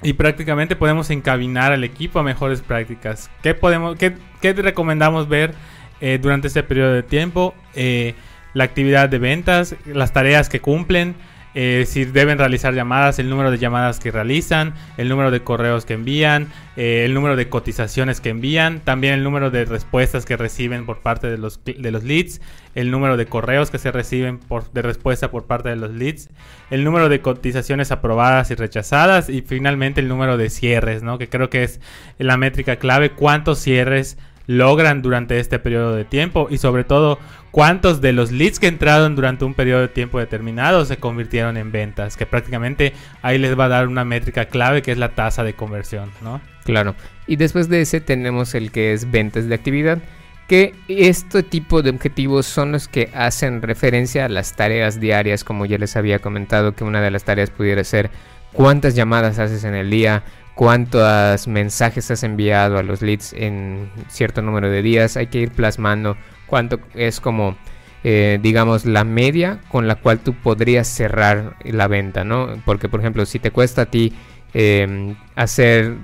y 0.03 0.13
prácticamente 0.13 0.75
podemos 0.75 1.09
encabinar 1.11 1.71
al 1.71 1.83
equipo 1.83 2.19
a 2.19 2.23
mejores 2.23 2.61
prácticas. 2.61 3.29
¿Qué, 3.41 3.53
podemos, 3.53 3.95
qué, 3.97 4.15
qué 4.41 4.53
recomendamos 4.53 5.29
ver? 5.29 5.53
Eh, 6.01 6.17
durante 6.19 6.47
este 6.47 6.63
periodo 6.63 6.93
de 6.93 7.03
tiempo, 7.03 7.53
eh, 7.75 8.15
la 8.53 8.63
actividad 8.63 9.07
de 9.07 9.19
ventas, 9.19 9.75
las 9.85 10.11
tareas 10.11 10.49
que 10.49 10.59
cumplen, 10.59 11.15
eh, 11.53 11.83
si 11.85 12.05
deben 12.05 12.37
realizar 12.37 12.73
llamadas, 12.73 13.19
el 13.19 13.29
número 13.29 13.51
de 13.51 13.57
llamadas 13.57 13.99
que 13.99 14.09
realizan, 14.09 14.73
el 14.97 15.09
número 15.09 15.31
de 15.31 15.43
correos 15.43 15.85
que 15.85 15.93
envían, 15.93 16.47
el 16.77 17.13
número 17.13 17.35
de 17.35 17.49
cotizaciones 17.49 18.21
que 18.21 18.29
envían, 18.29 18.79
también 18.79 19.13
el 19.13 19.23
número 19.23 19.51
de 19.51 19.65
respuestas 19.65 20.25
que 20.25 20.37
reciben 20.37 20.85
por 20.85 21.01
parte 21.01 21.27
de 21.27 21.37
los, 21.37 21.63
de 21.65 21.91
los 21.91 22.03
leads, 22.03 22.41
el 22.73 22.89
número 22.89 23.17
de 23.17 23.25
correos 23.25 23.69
que 23.69 23.77
se 23.77 23.91
reciben 23.91 24.39
por, 24.39 24.71
de 24.71 24.81
respuesta 24.81 25.29
por 25.29 25.45
parte 25.45 25.69
de 25.69 25.75
los 25.75 25.91
leads, 25.91 26.29
el 26.69 26.85
número 26.85 27.09
de 27.09 27.19
cotizaciones 27.19 27.91
aprobadas 27.91 28.49
y 28.49 28.55
rechazadas 28.55 29.29
y 29.29 29.41
finalmente 29.41 29.99
el 29.99 30.07
número 30.07 30.37
de 30.37 30.49
cierres, 30.49 31.03
¿no? 31.03 31.17
que 31.17 31.27
creo 31.27 31.49
que 31.49 31.63
es 31.63 31.81
la 32.17 32.37
métrica 32.37 32.77
clave, 32.77 33.11
cuántos 33.11 33.59
cierres 33.59 34.17
logran 34.51 35.01
durante 35.01 35.39
este 35.39 35.59
periodo 35.59 35.95
de 35.95 36.05
tiempo 36.05 36.47
y 36.49 36.57
sobre 36.57 36.83
todo 36.83 37.19
cuántos 37.51 38.01
de 38.01 38.11
los 38.11 38.31
leads 38.31 38.59
que 38.59 38.67
entraron 38.67 39.15
durante 39.15 39.45
un 39.45 39.53
periodo 39.53 39.81
de 39.81 39.87
tiempo 39.87 40.19
determinado 40.19 40.85
se 40.85 40.97
convirtieron 40.97 41.57
en 41.57 41.71
ventas, 41.71 42.17
que 42.17 42.25
prácticamente 42.25 42.93
ahí 43.21 43.37
les 43.37 43.57
va 43.57 43.65
a 43.65 43.69
dar 43.69 43.87
una 43.87 44.03
métrica 44.03 44.45
clave 44.45 44.81
que 44.81 44.91
es 44.91 44.97
la 44.97 45.09
tasa 45.09 45.43
de 45.43 45.53
conversión, 45.53 46.11
¿no? 46.21 46.41
Claro. 46.65 46.95
Y 47.27 47.37
después 47.37 47.69
de 47.69 47.81
ese 47.81 48.01
tenemos 48.01 48.53
el 48.53 48.71
que 48.71 48.93
es 48.93 49.09
ventas 49.09 49.47
de 49.47 49.55
actividad, 49.55 49.99
que 50.47 50.75
este 50.89 51.43
tipo 51.43 51.81
de 51.81 51.91
objetivos 51.91 52.45
son 52.45 52.73
los 52.73 52.89
que 52.89 53.09
hacen 53.13 53.61
referencia 53.61 54.25
a 54.25 54.29
las 54.29 54.53
tareas 54.53 54.99
diarias, 54.99 55.45
como 55.45 55.65
ya 55.65 55.77
les 55.77 55.95
había 55.95 56.19
comentado 56.19 56.75
que 56.75 56.83
una 56.83 57.01
de 57.01 57.09
las 57.09 57.23
tareas 57.23 57.49
pudiera 57.49 57.85
ser 57.85 58.09
cuántas 58.51 58.95
llamadas 58.95 59.39
haces 59.39 59.63
en 59.63 59.75
el 59.75 59.89
día, 59.89 60.23
cuántos 60.55 61.47
mensajes 61.47 62.11
has 62.11 62.23
enviado 62.23 62.77
a 62.77 62.83
los 62.83 63.01
leads 63.01 63.33
en 63.33 63.89
cierto 64.09 64.41
número 64.41 64.69
de 64.69 64.81
días. 64.81 65.17
Hay 65.17 65.27
que 65.27 65.39
ir 65.39 65.51
plasmando 65.51 66.17
cuánto 66.47 66.79
es 66.93 67.19
como 67.19 67.55
eh, 68.03 68.39
digamos, 68.41 68.85
la 68.85 69.03
media 69.03 69.59
con 69.69 69.87
la 69.87 69.93
cual 69.93 70.19
tú 70.19 70.33
podrías 70.33 70.87
cerrar 70.87 71.55
la 71.63 71.87
venta, 71.87 72.23
¿no? 72.23 72.49
Porque, 72.65 72.89
por 72.89 72.99
ejemplo, 72.99 73.27
si 73.27 73.37
te 73.37 73.51
cuesta 73.51 73.83
a 73.83 73.85
ti 73.85 74.13
em, 74.55 75.15
hacer 75.35 75.97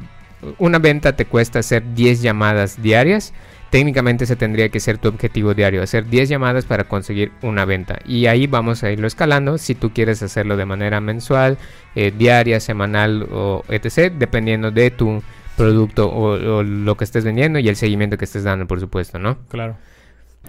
una 0.59 0.77
venta, 0.77 1.15
te 1.15 1.25
cuesta 1.25 1.57
hacer 1.57 1.95
10 1.95 2.21
llamadas 2.21 2.79
diarias, 2.83 3.33
técnicamente 3.69 4.23
ese 4.23 4.35
tendría 4.35 4.69
que 4.69 4.79
ser 4.79 4.97
tu 4.97 5.09
objetivo 5.09 5.53
diario, 5.53 5.83
hacer 5.83 6.07
10 6.07 6.29
llamadas 6.29 6.65
para 6.65 6.85
conseguir 6.85 7.31
una 7.41 7.65
venta. 7.65 7.99
Y 8.05 8.27
ahí 8.27 8.47
vamos 8.47 8.83
a 8.83 8.91
irlo 8.91 9.07
escalando 9.07 9.57
si 9.57 9.75
tú 9.75 9.91
quieres 9.91 10.23
hacerlo 10.23 10.57
de 10.57 10.65
manera 10.65 11.01
mensual, 11.01 11.57
eh, 11.95 12.13
diaria, 12.17 12.59
semanal 12.59 13.27
o 13.31 13.63
etc., 13.69 14.13
dependiendo 14.17 14.71
de 14.71 14.91
tu 14.91 15.21
producto 15.55 16.07
o, 16.07 16.57
o, 16.57 16.63
lo 16.63 16.95
que 16.95 17.03
estés 17.03 17.25
vendiendo 17.25 17.59
y 17.59 17.67
el 17.67 17.75
seguimiento 17.75 18.17
que 18.17 18.25
estés 18.25 18.43
dando, 18.43 18.67
por 18.67 18.79
supuesto, 18.79 19.19
¿no? 19.19 19.37
Claro. 19.49 19.75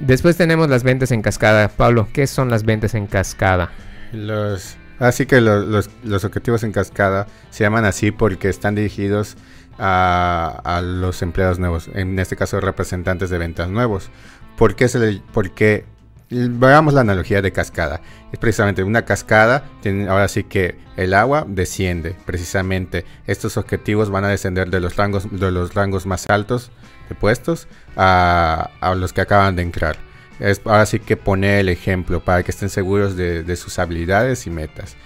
Después 0.00 0.36
tenemos 0.36 0.68
las 0.68 0.84
ventas 0.84 1.10
en 1.10 1.22
cascada. 1.22 1.68
Pablo, 1.68 2.08
¿qué 2.12 2.26
son 2.26 2.50
las 2.50 2.64
ventas 2.64 2.94
en 2.94 3.06
cascada? 3.06 3.70
Los, 4.12 4.76
así 5.00 5.26
que 5.26 5.40
los, 5.40 5.66
los, 5.66 5.90
los 6.04 6.24
objetivos 6.24 6.62
en 6.62 6.72
cascada 6.72 7.26
se 7.50 7.64
llaman 7.64 7.84
así 7.84 8.12
porque 8.12 8.48
están 8.48 8.74
dirigidos 8.74 9.36
a, 9.78 10.82
los 10.84 11.22
empleados 11.22 11.58
nuevos, 11.58 11.88
en 11.94 12.18
este 12.18 12.36
caso 12.36 12.60
representantes 12.60 13.30
de 13.30 13.38
ventas 13.38 13.68
nuevos. 13.68 14.10
¿Por 14.56 14.74
qué 14.74 14.88
se 14.88 14.98
le, 14.98 15.22
porque 15.32 15.84
veamos 16.30 16.94
la 16.94 17.00
analogía 17.00 17.40
de 17.40 17.52
cascada. 17.52 18.00
Es 18.32 18.38
precisamente 18.38 18.82
una 18.82 19.04
cascada, 19.04 19.64
ahora 20.08 20.28
sí 20.28 20.44
que 20.44 20.78
el 20.96 21.14
agua 21.14 21.44
desciende, 21.48 22.16
precisamente. 22.26 23.04
Estos 23.26 23.56
objetivos 23.56 24.10
van 24.10 24.24
a 24.24 24.28
descender 24.28 24.70
de 24.70 24.80
los 24.80 24.96
rangos, 24.96 25.28
de 25.30 25.50
los 25.50 25.74
rangos 25.74 26.06
más 26.06 26.28
altos 26.28 26.70
de 27.08 27.14
puestos 27.14 27.68
a, 27.96 28.70
a 28.80 28.94
los 28.94 29.12
que 29.12 29.22
acaban 29.22 29.56
de 29.56 29.62
entrar. 29.62 29.96
Es 30.38 30.60
ahora 30.64 30.86
sí 30.86 31.00
que 31.00 31.16
poner 31.16 31.60
el 31.60 31.68
ejemplo 31.68 32.20
para 32.20 32.42
que 32.42 32.50
estén 32.50 32.68
seguros 32.68 33.16
de, 33.16 33.42
de 33.42 33.56
sus 33.56 33.78
habilidades 33.78 34.46
y 34.46 34.50
metas. 34.50 34.96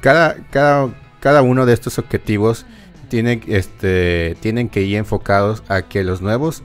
Cada, 0.00 0.36
cada, 0.50 0.88
cada 1.20 1.42
uno 1.42 1.66
de 1.66 1.72
estos 1.72 1.98
objetivos 1.98 2.64
tienen, 3.14 3.44
este, 3.46 4.36
tienen 4.40 4.68
que 4.68 4.82
ir 4.82 4.96
enfocados 4.96 5.62
a 5.68 5.82
que 5.82 6.02
los 6.02 6.20
nuevos 6.20 6.64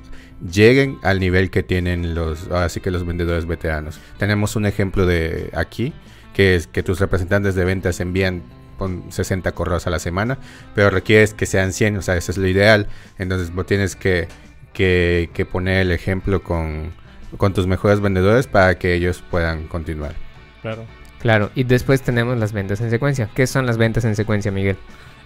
lleguen 0.51 0.97
al 1.03 1.19
nivel 1.19 1.51
que 1.51 1.61
tienen 1.61 2.15
los 2.15 2.47
así 2.47 2.79
que 2.79 2.89
los 2.89 3.05
vendedores 3.05 3.45
veteranos. 3.45 3.99
Tenemos 4.17 4.55
un 4.55 4.65
ejemplo 4.65 5.05
de 5.05 5.51
aquí 5.53 5.93
que 6.33 6.55
es 6.55 6.65
que 6.65 6.81
tus 6.81 6.99
representantes 6.99 7.53
de 7.53 7.65
ventas 7.65 7.99
envían 7.99 8.41
con 8.79 9.11
60 9.11 9.51
correos 9.51 9.85
a 9.85 9.91
la 9.91 9.99
semana, 9.99 10.39
pero 10.73 10.89
requieres 10.89 11.35
que 11.35 11.45
sean 11.45 11.71
100, 11.71 11.97
o 11.97 12.01
sea, 12.01 12.17
eso 12.17 12.31
es 12.31 12.39
lo 12.39 12.47
ideal. 12.47 12.87
Entonces, 13.19 13.53
vos 13.53 13.67
tienes 13.67 13.95
que, 13.95 14.27
que, 14.73 15.29
que 15.35 15.45
poner 15.45 15.81
el 15.81 15.91
ejemplo 15.91 16.41
con, 16.41 16.93
con 17.37 17.53
tus 17.53 17.67
mejores 17.67 17.99
vendedores 17.99 18.47
para 18.47 18.79
que 18.79 18.95
ellos 18.95 19.23
puedan 19.29 19.67
continuar. 19.67 20.15
Claro. 20.63 20.83
Claro, 21.19 21.51
y 21.53 21.63
después 21.65 22.01
tenemos 22.01 22.39
las 22.39 22.53
ventas 22.53 22.81
en 22.81 22.89
secuencia. 22.89 23.29
¿Qué 23.35 23.45
son 23.45 23.67
las 23.67 23.77
ventas 23.77 24.03
en 24.05 24.15
secuencia, 24.15 24.51
Miguel? 24.51 24.77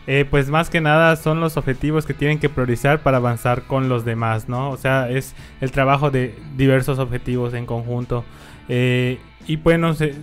Eh, 0.06 0.26
pues 0.30 0.50
más 0.50 0.70
que 0.70 0.82
nada 0.82 1.16
son 1.16 1.40
los 1.40 1.56
objetivos 1.56 2.06
que 2.06 2.14
tienen 2.14 2.40
que 2.40 2.50
priorizar 2.50 3.02
para 3.04 3.18
avanzar 3.18 3.64
con 3.64 3.88
los 3.88 4.04
demás, 4.04 4.50
¿no? 4.50 4.70
O 4.70 4.78
sea, 4.78 5.10
es 5.10 5.34
el 5.62 5.72
trabajo 5.72 6.12
de 6.12 6.36
diversos 6.58 7.00
objetivos 7.00 7.54
en 7.54 7.66
conjunto. 7.66 8.26
Eh, 8.68 9.20
y 9.48 9.56
bueno, 9.56 9.94
se, 9.94 10.14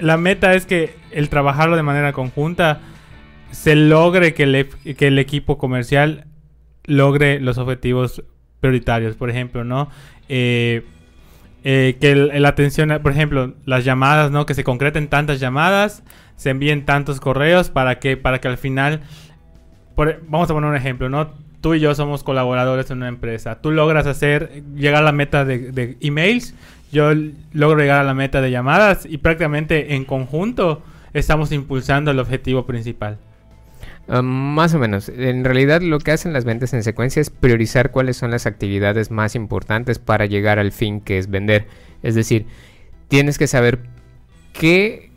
la 0.00 0.16
meta 0.16 0.54
es 0.54 0.66
que 0.66 0.96
el 1.10 1.28
trabajarlo 1.28 1.76
de 1.76 1.82
manera 1.82 2.12
conjunta 2.12 2.80
se 3.50 3.74
logre 3.74 4.34
que 4.34 4.42
el, 4.42 4.68
que 4.96 5.06
el 5.06 5.18
equipo 5.18 5.58
comercial 5.58 6.26
logre 6.84 7.40
los 7.40 7.58
objetivos 7.58 8.24
prioritarios, 8.60 9.16
por 9.16 9.30
ejemplo, 9.30 9.64
¿no? 9.64 9.88
Eh, 10.28 10.84
eh, 11.64 11.96
que 12.00 12.14
la 12.14 12.48
atención, 12.48 12.98
por 13.02 13.12
ejemplo, 13.12 13.54
las 13.64 13.84
llamadas, 13.84 14.30
¿no? 14.30 14.46
Que 14.46 14.54
se 14.54 14.64
concreten 14.64 15.08
tantas 15.08 15.40
llamadas, 15.40 16.02
se 16.36 16.50
envíen 16.50 16.84
tantos 16.84 17.20
correos 17.20 17.68
para 17.70 17.98
que, 17.98 18.16
para 18.16 18.40
que 18.40 18.48
al 18.48 18.58
final 18.58 19.02
por, 19.98 20.22
vamos 20.28 20.48
a 20.48 20.54
poner 20.54 20.70
un 20.70 20.76
ejemplo, 20.76 21.08
¿no? 21.08 21.32
Tú 21.60 21.74
y 21.74 21.80
yo 21.80 21.92
somos 21.92 22.22
colaboradores 22.22 22.88
en 22.92 22.98
una 22.98 23.08
empresa. 23.08 23.60
Tú 23.60 23.72
logras 23.72 24.06
hacer, 24.06 24.62
llegar 24.76 25.02
a 25.02 25.04
la 25.04 25.10
meta 25.10 25.44
de, 25.44 25.96
emails, 26.00 26.54
yo 26.92 27.10
logro 27.52 27.80
llegar 27.80 27.98
a 27.98 28.04
la 28.04 28.14
meta 28.14 28.40
de 28.40 28.52
llamadas 28.52 29.06
y 29.06 29.18
prácticamente 29.18 29.96
en 29.96 30.04
conjunto 30.04 30.84
estamos 31.14 31.50
impulsando 31.50 32.12
el 32.12 32.20
objetivo 32.20 32.64
principal. 32.64 33.18
Uh, 34.06 34.22
más 34.22 34.72
o 34.72 34.78
menos. 34.78 35.08
En 35.08 35.44
realidad 35.44 35.82
lo 35.82 35.98
que 35.98 36.12
hacen 36.12 36.32
las 36.32 36.44
ventas 36.44 36.72
en 36.74 36.84
secuencia 36.84 37.20
es 37.20 37.30
priorizar 37.30 37.90
cuáles 37.90 38.16
son 38.16 38.30
las 38.30 38.46
actividades 38.46 39.10
más 39.10 39.34
importantes 39.34 39.98
para 39.98 40.26
llegar 40.26 40.60
al 40.60 40.70
fin 40.70 41.00
que 41.00 41.18
es 41.18 41.28
vender. 41.28 41.66
Es 42.04 42.14
decir, 42.14 42.46
tienes 43.08 43.36
que 43.36 43.48
saber 43.48 43.80
qué 44.52 45.07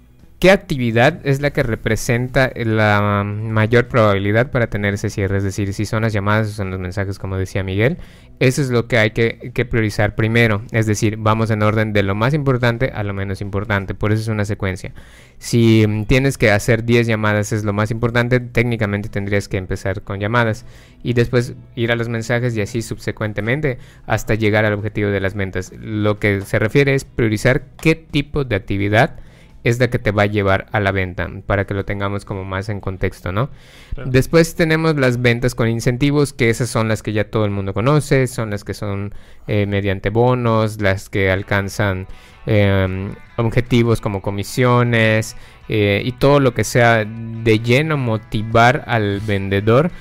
¿Qué 0.42 0.50
actividad 0.50 1.20
es 1.24 1.40
la 1.40 1.52
que 1.52 1.62
representa 1.62 2.52
la 2.56 3.24
mayor 3.24 3.88
probabilidad 3.88 4.50
para 4.50 4.72
tener 4.72 4.96
ese 4.96 5.12
cierre? 5.12 5.38
Es 5.38 5.44
decir, 5.44 5.72
si 5.72 5.86
son 5.86 6.02
las 6.02 6.14
llamadas 6.14 6.48
o 6.48 6.52
son 6.52 6.72
los 6.72 6.80
mensajes, 6.80 7.20
como 7.20 7.38
decía 7.38 7.62
Miguel. 7.62 8.00
Eso 8.40 8.64
es 8.64 8.72
lo 8.72 8.88
que 8.88 8.98
hay 8.98 9.12
que, 9.12 9.52
que, 9.54 9.66
priorizar 9.66 10.16
primero. 10.16 10.64
Es 10.72 10.88
decir, 10.88 11.18
vamos 11.18 11.52
en 11.52 11.62
orden 11.62 11.94
de 11.94 12.02
lo 12.02 12.16
más 12.16 12.34
importante 12.34 12.92
a 12.92 13.04
lo 13.04 13.14
menos 13.14 13.40
importante. 13.40 13.94
Por 13.94 14.12
eso 14.12 14.24
es 14.24 14.28
una 14.30 14.46
secuencia. 14.46 14.96
Si 15.38 15.86
tienes 16.08 16.40
que 16.40 16.50
hacer 16.50 16.86
10 16.86 17.06
llamadas 17.06 17.52
es 17.52 17.64
lo 17.64 17.72
más 17.72 17.92
importante, 17.92 18.40
técnicamente 18.40 19.10
tendrías 19.10 19.48
que 19.48 19.58
empezar 19.58 20.02
con 20.02 20.20
llamadas 20.20 20.66
y 21.04 21.14
después 21.14 21.54
ir 21.76 21.92
a 21.92 21.96
los 21.96 22.10
mensajes 22.10 22.58
y 22.58 22.62
así 22.62 22.82
subsecuentemente 22.82 23.78
hasta 24.08 24.34
llegar 24.34 24.66
al 24.66 24.74
objetivo 24.74 25.12
de 25.12 25.20
las 25.20 25.36
ventas. 25.36 25.72
Lo 25.80 26.18
que 26.18 26.42
se 26.42 26.58
refiere 26.58 26.96
es 26.96 27.06
priorizar 27.06 27.68
qué 27.80 27.94
tipo 27.94 28.44
de 28.44 28.56
actividad 28.56 29.20
es 29.64 29.80
la 29.80 29.90
que 29.90 30.00
te 30.00 30.12
va 30.12 30.24
a 30.24 30.28
llevar 30.28 30.68
a 30.72 30.80
la 30.80 30.92
venta, 30.92 31.30
para 31.46 31.66
que 31.66 31.74
lo 31.74 31.86
tengamos 31.86 32.26
como 32.26 32.44
más 32.44 32.70
en 32.70 32.80
contexto, 32.80 33.32
¿no? 33.32 33.50
Claro. 33.94 34.10
Después 34.10 34.56
tenemos 34.56 34.96
las 34.96 35.22
ventas 35.22 35.56
con 35.56 35.70
incentivos, 35.70 36.34
que 36.34 36.50
esas 36.50 36.70
son 36.70 36.88
las 36.88 37.04
que 37.04 37.14
ya 37.14 37.30
todo 37.30 37.46
el 37.46 37.52
mundo 37.52 37.74
conoce, 37.74 38.28
son 38.28 38.50
las 38.50 38.64
que 38.64 38.74
son 38.74 39.14
eh, 39.48 39.66
mediante 39.66 40.10
bonos, 40.10 40.82
las 40.82 41.10
que 41.10 41.32
alcanzan 41.32 42.08
eh, 42.46 43.12
objetivos 43.38 44.02
como 44.02 44.22
comisiones 44.22 45.36
eh, 45.70 46.02
y 46.04 46.12
todo 46.14 46.40
lo 46.40 46.54
que 46.54 46.64
sea 46.64 47.06
de 47.06 47.60
lleno 47.60 47.98
motivar 47.98 48.84
al 48.88 49.20
vendedor 49.22 49.92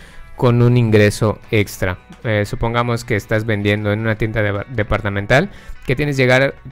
con 0.41 0.63
un 0.63 0.79
ingreso 0.79 1.39
extra. 1.51 1.99
Eh, 2.25 2.47
supongamos 2.47 3.05
que 3.05 3.15
estás 3.15 3.45
vendiendo 3.45 3.93
en 3.93 4.01
una 4.01 4.15
tienda 4.15 4.41
de, 4.41 4.65
departamental, 4.71 5.51
que 5.85 5.95
tienes, 5.95 6.17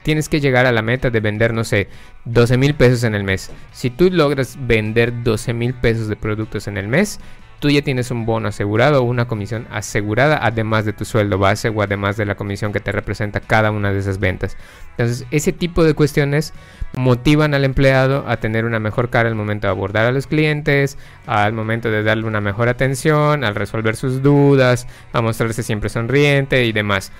tienes 0.01 0.27
que 0.27 0.39
llegar 0.39 0.65
a 0.65 0.71
la 0.71 0.81
meta 0.81 1.11
de 1.11 1.19
vender, 1.19 1.53
no 1.53 1.63
sé, 1.63 1.87
12 2.25 2.57
mil 2.57 2.73
pesos 2.73 3.03
en 3.03 3.13
el 3.13 3.23
mes. 3.23 3.51
Si 3.71 3.91
tú 3.91 4.09
logras 4.09 4.57
vender 4.59 5.21
12 5.21 5.53
mil 5.53 5.75
pesos 5.75 6.07
de 6.07 6.15
productos 6.15 6.67
en 6.67 6.77
el 6.77 6.87
mes, 6.87 7.19
tú 7.59 7.69
ya 7.69 7.81
tienes 7.81 8.11
un 8.11 8.25
bono 8.25 8.47
asegurado 8.47 9.01
o 9.01 9.03
una 9.03 9.27
comisión 9.27 9.67
asegurada 9.71 10.39
además 10.41 10.85
de 10.85 10.93
tu 10.93 11.05
sueldo 11.05 11.37
base 11.37 11.69
o 11.69 11.81
además 11.81 12.17
de 12.17 12.25
la 12.25 12.35
comisión 12.35 12.73
que 12.73 12.79
te 12.79 12.91
representa 12.91 13.39
cada 13.39 13.71
una 13.71 13.91
de 13.91 13.99
esas 13.99 14.19
ventas. 14.19 14.57
Entonces, 14.91 15.27
ese 15.31 15.53
tipo 15.53 15.83
de 15.83 15.93
cuestiones 15.93 16.53
motivan 16.95 17.53
al 17.53 17.65
empleado 17.65 18.25
a 18.27 18.37
tener 18.37 18.65
una 18.65 18.79
mejor 18.79 19.09
cara 19.09 19.29
al 19.29 19.35
momento 19.35 19.67
de 19.67 19.71
abordar 19.71 20.05
a 20.05 20.11
los 20.11 20.27
clientes, 20.27 20.97
al 21.25 21.53
momento 21.53 21.91
de 21.91 22.03
darle 22.03 22.25
una 22.25 22.41
mejor 22.41 22.69
atención, 22.69 23.43
al 23.43 23.55
resolver 23.55 23.95
sus 23.95 24.21
dudas, 24.21 24.87
a 25.13 25.21
mostrarse 25.21 25.63
siempre 25.63 25.89
sonriente 25.89 26.65
y 26.65 26.71
demás. 26.71 27.11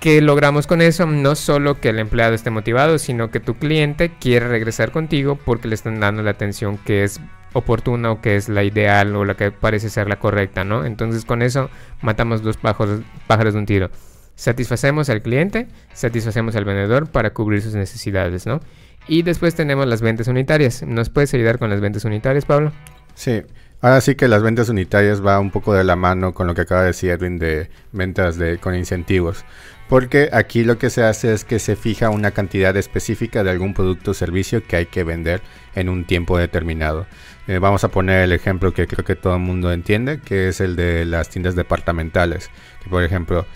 ¿Qué 0.00 0.20
logramos 0.20 0.66
con 0.66 0.82
eso? 0.82 1.06
No 1.06 1.34
solo 1.34 1.80
que 1.80 1.88
el 1.88 1.98
empleado 1.98 2.34
esté 2.34 2.50
motivado, 2.50 2.98
sino 2.98 3.30
que 3.30 3.40
tu 3.40 3.54
cliente 3.54 4.10
quiere 4.20 4.48
regresar 4.48 4.92
contigo 4.92 5.38
porque 5.42 5.68
le 5.68 5.74
están 5.74 5.98
dando 5.98 6.22
la 6.22 6.32
atención 6.32 6.76
que 6.78 7.04
es 7.04 7.20
oportuna 7.54 8.10
o 8.10 8.20
que 8.20 8.36
es 8.36 8.48
la 8.48 8.64
ideal 8.64 9.16
o 9.16 9.24
la 9.24 9.34
que 9.34 9.50
parece 9.50 9.88
ser 9.88 10.08
la 10.08 10.18
correcta, 10.18 10.64
¿no? 10.64 10.84
Entonces 10.84 11.24
con 11.24 11.40
eso 11.40 11.70
matamos 12.02 12.42
dos 12.42 12.58
pájaros, 12.58 13.00
de 13.28 13.58
un 13.58 13.66
tiro. 13.66 13.90
Satisfacemos 14.34 15.08
al 15.08 15.22
cliente, 15.22 15.68
satisfacemos 15.94 16.56
al 16.56 16.64
vendedor 16.64 17.08
para 17.08 17.32
cubrir 17.32 17.62
sus 17.62 17.74
necesidades, 17.74 18.46
¿no? 18.46 18.60
Y 19.06 19.22
después 19.22 19.54
tenemos 19.54 19.86
las 19.86 20.02
ventas 20.02 20.28
unitarias. 20.28 20.82
¿Nos 20.82 21.08
puedes 21.08 21.32
ayudar 21.34 21.58
con 21.58 21.70
las 21.70 21.80
ventas 21.80 22.04
unitarias, 22.04 22.44
Pablo? 22.44 22.72
Sí. 23.14 23.42
Ahora 23.80 24.00
sí 24.00 24.14
que 24.14 24.28
las 24.28 24.42
ventas 24.42 24.70
unitarias 24.70 25.24
va 25.24 25.38
un 25.38 25.50
poco 25.50 25.74
de 25.74 25.84
la 25.84 25.94
mano 25.94 26.32
con 26.32 26.46
lo 26.46 26.54
que 26.54 26.62
acaba 26.62 26.80
de 26.80 26.86
decir 26.88 27.10
Edwin 27.10 27.38
de 27.38 27.68
ventas 27.92 28.38
de, 28.38 28.56
con 28.56 28.74
incentivos. 28.74 29.44
Porque 29.88 30.30
aquí 30.32 30.64
lo 30.64 30.78
que 30.78 30.88
se 30.88 31.02
hace 31.02 31.34
es 31.34 31.44
que 31.44 31.58
se 31.58 31.76
fija 31.76 32.08
una 32.08 32.30
cantidad 32.30 32.74
específica 32.76 33.44
de 33.44 33.50
algún 33.50 33.74
producto 33.74 34.12
o 34.12 34.14
servicio 34.14 34.66
que 34.66 34.76
hay 34.76 34.86
que 34.86 35.04
vender 35.04 35.42
en 35.74 35.88
un 35.88 36.04
tiempo 36.04 36.38
determinado. 36.38 37.06
Eh, 37.46 37.58
vamos 37.58 37.84
a 37.84 37.88
poner 37.88 38.22
el 38.22 38.32
ejemplo 38.32 38.72
que 38.72 38.86
creo 38.86 39.04
que 39.04 39.16
todo 39.16 39.34
el 39.34 39.40
mundo 39.40 39.70
entiende, 39.72 40.20
que 40.20 40.48
es 40.48 40.60
el 40.60 40.76
de 40.76 41.04
las 41.04 41.28
tiendas 41.28 41.54
departamentales. 41.54 42.50
Por 42.88 43.02
ejemplo, 43.02 43.46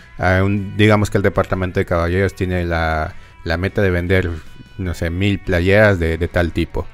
digamos 0.76 1.10
que 1.10 1.16
el 1.16 1.22
departamento 1.22 1.80
de 1.80 1.86
caballeros 1.86 2.34
tiene 2.34 2.64
la, 2.64 3.14
la 3.44 3.56
meta 3.56 3.80
de 3.80 3.90
vender, 3.90 4.30
no 4.76 4.92
sé, 4.92 5.08
mil 5.08 5.38
playeras 5.38 5.98
de, 5.98 6.18
de, 6.18 6.28
tal 6.28 6.52
tipo. 6.52 6.86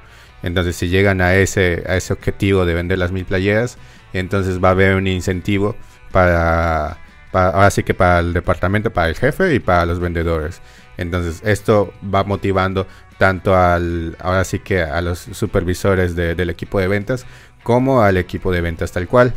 Entonces, 0.43 0.75
si 0.77 0.87
llegan 0.87 1.19
a 1.21 1.35
ese, 1.35 1.83
a 1.87 1.97
ese 1.97 2.13
objetivo 2.13 2.65
de 2.65 2.73
vender 2.73 2.97
las 2.97 3.11
mil 3.11 3.25
playeras, 3.25 3.77
entonces 4.13 4.63
va 4.63 4.69
a 4.69 4.71
haber 4.71 4.95
un 4.95 5.07
incentivo 5.07 5.75
para, 6.11 6.97
ahora 7.35 7.69
sí 7.71 7.83
que 7.83 7.93
para 7.93 8.19
el 8.19 8.33
departamento, 8.33 8.91
para 8.91 9.09
el 9.09 9.15
jefe 9.15 9.53
y 9.53 9.59
para 9.59 9.85
los 9.85 9.99
vendedores. 9.99 10.61
Entonces 10.97 11.41
esto 11.45 11.93
va 12.13 12.23
motivando 12.23 12.87
tanto 13.17 13.55
al, 13.55 14.15
ahora 14.19 14.43
sí 14.43 14.59
que 14.59 14.81
a 14.81 15.01
los 15.01 15.19
supervisores 15.19 16.15
del 16.15 16.49
equipo 16.49 16.79
de 16.79 16.87
ventas 16.87 17.25
como 17.63 18.01
al 18.01 18.17
equipo 18.17 18.51
de 18.51 18.61
ventas 18.61 18.91
tal 18.91 19.07
cual. 19.07 19.33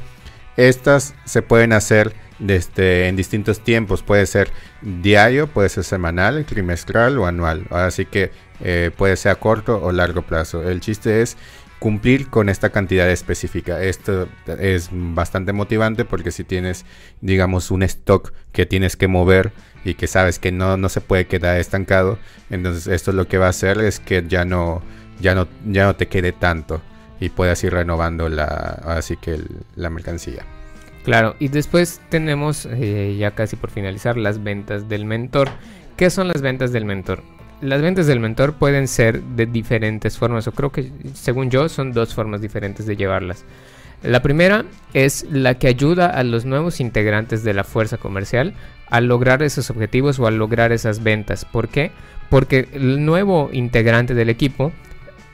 Estas 0.56 1.14
se 1.24 1.42
pueden 1.42 1.72
hacer 1.72 2.12
desde, 2.38 3.08
en 3.08 3.16
distintos 3.16 3.60
tiempos, 3.60 4.02
puede 4.02 4.26
ser 4.26 4.50
diario, 4.82 5.46
puede 5.46 5.68
ser 5.68 5.84
semanal, 5.84 6.44
trimestral 6.44 7.18
o 7.18 7.26
anual. 7.26 7.66
Así 7.70 8.06
que 8.06 8.30
eh, 8.60 8.90
puede 8.96 9.16
ser 9.16 9.32
a 9.32 9.34
corto 9.36 9.80
o 9.82 9.92
largo 9.92 10.22
plazo. 10.22 10.68
El 10.68 10.80
chiste 10.80 11.22
es 11.22 11.36
cumplir 11.78 12.28
con 12.28 12.48
esta 12.48 12.70
cantidad 12.70 13.08
específica. 13.10 13.82
Esto 13.82 14.28
es 14.58 14.90
bastante 14.92 15.52
motivante 15.52 16.04
porque 16.04 16.30
si 16.30 16.44
tienes, 16.44 16.84
digamos, 17.20 17.70
un 17.70 17.82
stock 17.82 18.32
que 18.52 18.66
tienes 18.66 18.96
que 18.96 19.08
mover 19.08 19.52
y 19.84 19.94
que 19.94 20.06
sabes 20.06 20.38
que 20.38 20.52
no, 20.52 20.76
no 20.76 20.88
se 20.88 21.00
puede 21.00 21.26
quedar 21.26 21.58
estancado, 21.58 22.18
entonces 22.50 22.86
esto 22.88 23.12
lo 23.12 23.28
que 23.28 23.38
va 23.38 23.46
a 23.46 23.50
hacer 23.50 23.78
es 23.78 24.00
que 24.00 24.24
ya 24.26 24.44
no, 24.44 24.82
ya 25.20 25.34
no, 25.34 25.48
ya 25.66 25.84
no 25.84 25.96
te 25.96 26.08
quede 26.08 26.32
tanto 26.32 26.82
y 27.20 27.30
puedas 27.30 27.62
ir 27.64 27.72
renovando 27.72 28.28
la, 28.28 28.46
así 28.84 29.16
que 29.16 29.40
la 29.76 29.90
mercancía. 29.90 30.44
Claro, 31.04 31.36
y 31.38 31.48
después 31.48 32.00
tenemos 32.10 32.66
eh, 32.66 33.16
ya 33.18 33.30
casi 33.30 33.56
por 33.56 33.70
finalizar 33.70 34.16
las 34.16 34.42
ventas 34.42 34.88
del 34.88 35.04
mentor. 35.04 35.48
¿Qué 35.96 36.10
son 36.10 36.28
las 36.28 36.42
ventas 36.42 36.70
del 36.72 36.84
mentor? 36.84 37.22
Las 37.60 37.82
ventas 37.82 38.06
del 38.06 38.20
mentor 38.20 38.54
pueden 38.54 38.86
ser 38.86 39.20
de 39.20 39.46
diferentes 39.46 40.16
formas, 40.16 40.46
o 40.46 40.52
creo 40.52 40.70
que 40.70 40.92
según 41.14 41.50
yo 41.50 41.68
son 41.68 41.92
dos 41.92 42.14
formas 42.14 42.40
diferentes 42.40 42.86
de 42.86 42.96
llevarlas. 42.96 43.44
La 44.02 44.22
primera 44.22 44.64
es 44.94 45.26
la 45.28 45.54
que 45.54 45.66
ayuda 45.66 46.06
a 46.06 46.22
los 46.22 46.44
nuevos 46.44 46.78
integrantes 46.78 47.42
de 47.42 47.54
la 47.54 47.64
fuerza 47.64 47.96
comercial 47.96 48.54
a 48.90 49.00
lograr 49.00 49.42
esos 49.42 49.70
objetivos 49.70 50.20
o 50.20 50.28
a 50.28 50.30
lograr 50.30 50.70
esas 50.70 51.02
ventas. 51.02 51.44
¿Por 51.44 51.68
qué? 51.68 51.90
Porque 52.30 52.68
el 52.72 53.04
nuevo 53.04 53.50
integrante 53.52 54.14
del 54.14 54.28
equipo 54.28 54.72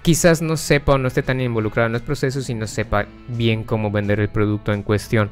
quizás 0.04 0.42
no 0.42 0.58
sepa 0.58 0.92
o 0.92 0.98
no 0.98 1.08
esté 1.08 1.22
tan 1.22 1.40
involucrado 1.40 1.86
en 1.86 1.94
los 1.94 2.02
procesos 2.02 2.50
y 2.50 2.54
no 2.54 2.66
sepa 2.66 3.06
bien 3.26 3.64
cómo 3.64 3.90
vender 3.90 4.20
el 4.20 4.28
producto 4.28 4.74
en 4.74 4.82
cuestión. 4.82 5.30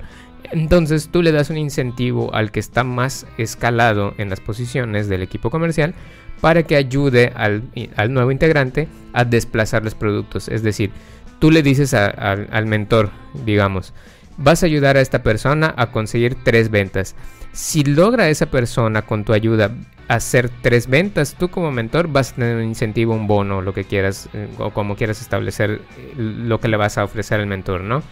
Entonces 0.50 1.10
tú 1.12 1.22
le 1.22 1.30
das 1.30 1.50
un 1.50 1.58
incentivo 1.58 2.34
al 2.34 2.50
que 2.50 2.60
está 2.60 2.82
más 2.82 3.26
escalado 3.36 4.14
en 4.16 4.30
las 4.30 4.40
posiciones 4.40 5.08
del 5.10 5.22
equipo 5.22 5.50
comercial 5.50 5.94
para 6.40 6.62
que 6.62 6.76
ayude 6.76 7.32
al, 7.36 7.64
nuevo 8.14 8.32
integrante 8.32 8.88
a 9.12 9.26
desplazar 9.26 9.84
los 9.84 9.94
productos. 9.94 10.48
Es 10.48 10.62
decir, 10.62 10.90
tú 11.38 11.50
le 11.50 11.62
dices 11.62 11.92
al 11.92 12.66
mentor, 12.66 13.10
digamos, 13.44 13.92
vas 14.36 14.62
a 14.62 14.66
ayudar 14.66 14.96
a 14.96 15.00
esta 15.00 15.22
persona 15.22 15.74
a 15.76 15.90
conseguir 15.90 16.36
tres 16.42 16.70
ventas. 16.70 17.14
Si 17.52 17.84
logra 17.84 18.28
esa 18.28 18.46
persona 18.46 19.02
con 19.02 19.24
tu 19.24 19.32
ayuda 19.32 19.70
hacer 20.08 20.50
tres 20.62 20.88
ventas, 20.88 21.36
tú 21.38 21.48
como 21.48 21.70
mentor 21.70 22.08
vas 22.08 22.32
a 22.32 22.34
tener 22.34 22.56
un 22.56 22.64
incentivo, 22.64 23.14
un 23.14 23.26
bono, 23.26 23.62
lo 23.62 23.72
que 23.72 23.84
quieras, 23.84 24.28
eh, 24.32 24.48
o 24.58 24.70
como 24.70 24.96
quieras 24.96 25.20
establecer 25.20 25.80
eh, 25.98 26.14
lo 26.16 26.60
que 26.60 26.68
le 26.68 26.76
vas 26.76 26.98
a 26.98 27.04
ofrecer 27.04 27.40
al 27.40 27.46
mentor, 27.46 27.82
¿no? 27.82 28.02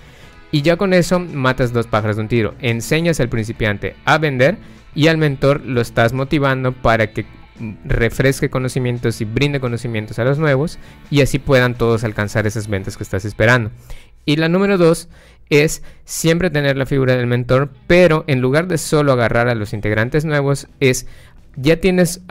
Y 0.52 0.62
ya 0.62 0.76
con 0.76 0.94
eso 0.94 1.20
matas 1.20 1.72
dos 1.72 1.86
pájaros 1.86 2.16
de 2.16 2.22
un 2.22 2.28
tiro. 2.28 2.54
Enseñas 2.60 3.20
al 3.20 3.28
principiante 3.28 3.94
a 4.04 4.18
vender 4.18 4.56
y 4.94 5.06
al 5.06 5.18
mentor 5.18 5.62
lo 5.64 5.80
estás 5.80 6.12
motivando 6.12 6.72
para 6.72 7.12
que 7.12 7.24
refresque 7.84 8.48
conocimientos 8.50 9.20
y 9.20 9.24
brinde 9.24 9.60
conocimientos 9.60 10.18
a 10.18 10.24
los 10.24 10.38
nuevos 10.38 10.78
y 11.10 11.20
así 11.20 11.38
puedan 11.38 11.74
todos 11.74 12.04
alcanzar 12.04 12.46
esas 12.46 12.68
ventas 12.68 12.96
que 12.96 13.02
estás 13.02 13.24
esperando. 13.24 13.70
Y 14.24 14.36
la 14.36 14.48
número 14.48 14.78
dos 14.78 15.08
es 15.48 15.82
siempre 16.04 16.50
tener 16.50 16.76
la 16.76 16.86
figura 16.86 17.16
del 17.16 17.26
mentor, 17.26 17.70
pero 17.86 18.24
en 18.28 18.40
lugar 18.40 18.68
de 18.68 18.78
solo 18.78 19.12
agarrar 19.12 19.48
a 19.48 19.54
los 19.54 19.72
integrantes 19.72 20.24
nuevos, 20.24 20.68
es 20.78 21.06
ya 21.56 21.78
tienes, 21.78 22.22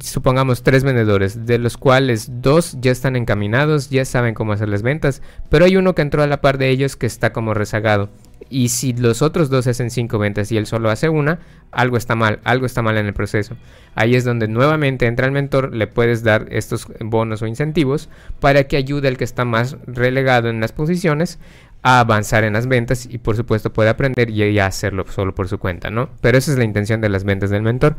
supongamos, 0.00 0.62
tres 0.62 0.84
vendedores, 0.84 1.46
de 1.46 1.58
los 1.58 1.76
cuales 1.76 2.28
dos 2.42 2.76
ya 2.80 2.92
están 2.92 3.16
encaminados, 3.16 3.88
ya 3.90 4.04
saben 4.04 4.34
cómo 4.34 4.52
hacer 4.52 4.68
las 4.68 4.82
ventas, 4.82 5.22
pero 5.48 5.64
hay 5.64 5.76
uno 5.76 5.94
que 5.94 6.02
entró 6.02 6.22
a 6.22 6.26
la 6.26 6.40
par 6.40 6.58
de 6.58 6.68
ellos 6.68 6.96
que 6.96 7.06
está 7.06 7.32
como 7.32 7.54
rezagado. 7.54 8.10
Y 8.48 8.70
si 8.70 8.92
los 8.92 9.22
otros 9.22 9.50
dos 9.50 9.66
hacen 9.66 9.90
cinco 9.90 10.18
ventas 10.18 10.50
y 10.50 10.56
él 10.56 10.66
solo 10.66 10.90
hace 10.90 11.08
una, 11.08 11.38
algo 11.70 11.96
está 11.96 12.14
mal, 12.14 12.40
algo 12.44 12.66
está 12.66 12.82
mal 12.82 12.96
en 12.96 13.06
el 13.06 13.14
proceso. 13.14 13.56
Ahí 13.94 14.14
es 14.14 14.24
donde 14.24 14.48
nuevamente 14.48 15.06
entra 15.06 15.26
el 15.26 15.32
mentor, 15.32 15.74
le 15.74 15.86
puedes 15.86 16.22
dar 16.22 16.46
estos 16.50 16.86
bonos 17.00 17.42
o 17.42 17.46
incentivos 17.46 18.08
para 18.40 18.64
que 18.64 18.76
ayude 18.76 19.08
al 19.08 19.16
que 19.16 19.24
está 19.24 19.44
más 19.44 19.76
relegado 19.86 20.48
en 20.48 20.60
las 20.60 20.72
posiciones 20.72 21.38
a 21.82 22.00
avanzar 22.00 22.44
en 22.44 22.52
las 22.52 22.66
ventas 22.66 23.06
y 23.10 23.18
por 23.18 23.36
supuesto 23.36 23.72
puede 23.72 23.88
aprender 23.88 24.30
y 24.30 24.58
hacerlo 24.58 25.06
solo 25.08 25.34
por 25.34 25.48
su 25.48 25.58
cuenta, 25.58 25.90
¿no? 25.90 26.10
Pero 26.20 26.36
esa 26.36 26.52
es 26.52 26.58
la 26.58 26.64
intención 26.64 27.00
de 27.00 27.08
las 27.08 27.24
ventas 27.24 27.50
del 27.50 27.62
mentor. 27.62 27.96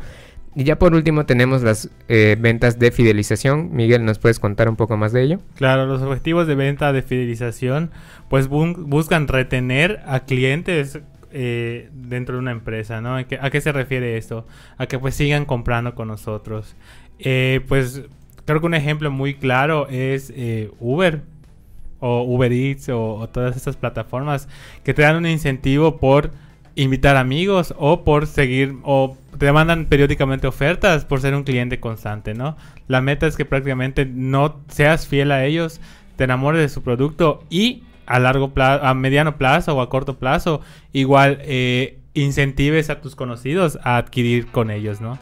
Y 0.53 0.65
ya 0.65 0.77
por 0.77 0.93
último 0.93 1.25
tenemos 1.25 1.61
las 1.61 1.89
eh, 2.09 2.35
ventas 2.39 2.77
de 2.77 2.91
fidelización. 2.91 3.73
Miguel, 3.73 4.03
¿nos 4.03 4.19
puedes 4.19 4.39
contar 4.39 4.67
un 4.67 4.75
poco 4.75 4.97
más 4.97 5.13
de 5.13 5.23
ello? 5.23 5.39
Claro, 5.55 5.85
los 5.85 6.01
objetivos 6.01 6.45
de 6.45 6.55
venta 6.55 6.91
de 6.91 7.01
fidelización 7.01 7.91
pues 8.29 8.47
buscan 8.49 9.27
retener 9.27 10.01
a 10.05 10.21
clientes 10.21 10.99
eh, 11.31 11.89
dentro 11.93 12.35
de 12.35 12.41
una 12.41 12.51
empresa, 12.51 12.99
¿no? 12.99 13.15
¿A 13.15 13.23
qué, 13.23 13.61
se 13.61 13.71
refiere 13.71 14.17
esto? 14.17 14.45
A 14.77 14.87
que 14.87 14.99
pues 14.99 15.15
sigan 15.15 15.45
comprando 15.45 15.95
con 15.95 16.09
nosotros. 16.09 16.75
Eh, 17.19 17.61
pues 17.69 18.03
creo 18.43 18.59
que 18.59 18.65
un 18.65 18.73
ejemplo 18.73 19.09
muy 19.09 19.35
claro 19.35 19.87
es 19.89 20.33
Uber 20.79 21.21
o 22.01 22.23
Uber 22.23 22.51
Eats 22.51 22.89
o, 22.89 23.29
todas 23.31 23.55
estas 23.55 23.77
plataformas 23.77 24.49
que 24.83 24.93
te 24.93 25.03
dan 25.03 25.15
un 25.15 25.27
incentivo 25.27 25.97
por 25.97 26.31
invitar 26.75 27.17
amigos 27.17 27.73
o 27.77 28.03
por 28.03 28.27
seguir 28.27 28.75
o 28.83 29.17
te 29.37 29.51
mandan 29.51 29.85
periódicamente 29.85 30.47
ofertas 30.47 31.05
por 31.05 31.21
ser 31.21 31.35
un 31.35 31.43
cliente 31.43 31.79
constante, 31.79 32.33
¿no? 32.33 32.57
La 32.87 33.01
meta 33.01 33.27
es 33.27 33.35
que 33.35 33.45
prácticamente 33.45 34.05
no 34.05 34.59
seas 34.67 35.07
fiel 35.07 35.31
a 35.31 35.45
ellos, 35.45 35.81
te 36.15 36.23
enamores 36.23 36.61
de 36.61 36.69
su 36.69 36.83
producto 36.83 37.43
y 37.49 37.83
a 38.05 38.19
largo 38.19 38.53
plazo, 38.53 38.85
a 38.85 38.93
mediano 38.93 39.37
plazo 39.37 39.75
o 39.75 39.81
a 39.81 39.89
corto 39.89 40.17
plazo, 40.17 40.61
igual 40.91 41.39
eh, 41.43 41.97
incentives 42.13 42.89
a 42.89 43.01
tus 43.01 43.15
conocidos 43.15 43.79
a 43.83 43.97
adquirir 43.97 44.47
con 44.47 44.69
ellos, 44.69 45.01
¿no? 45.01 45.17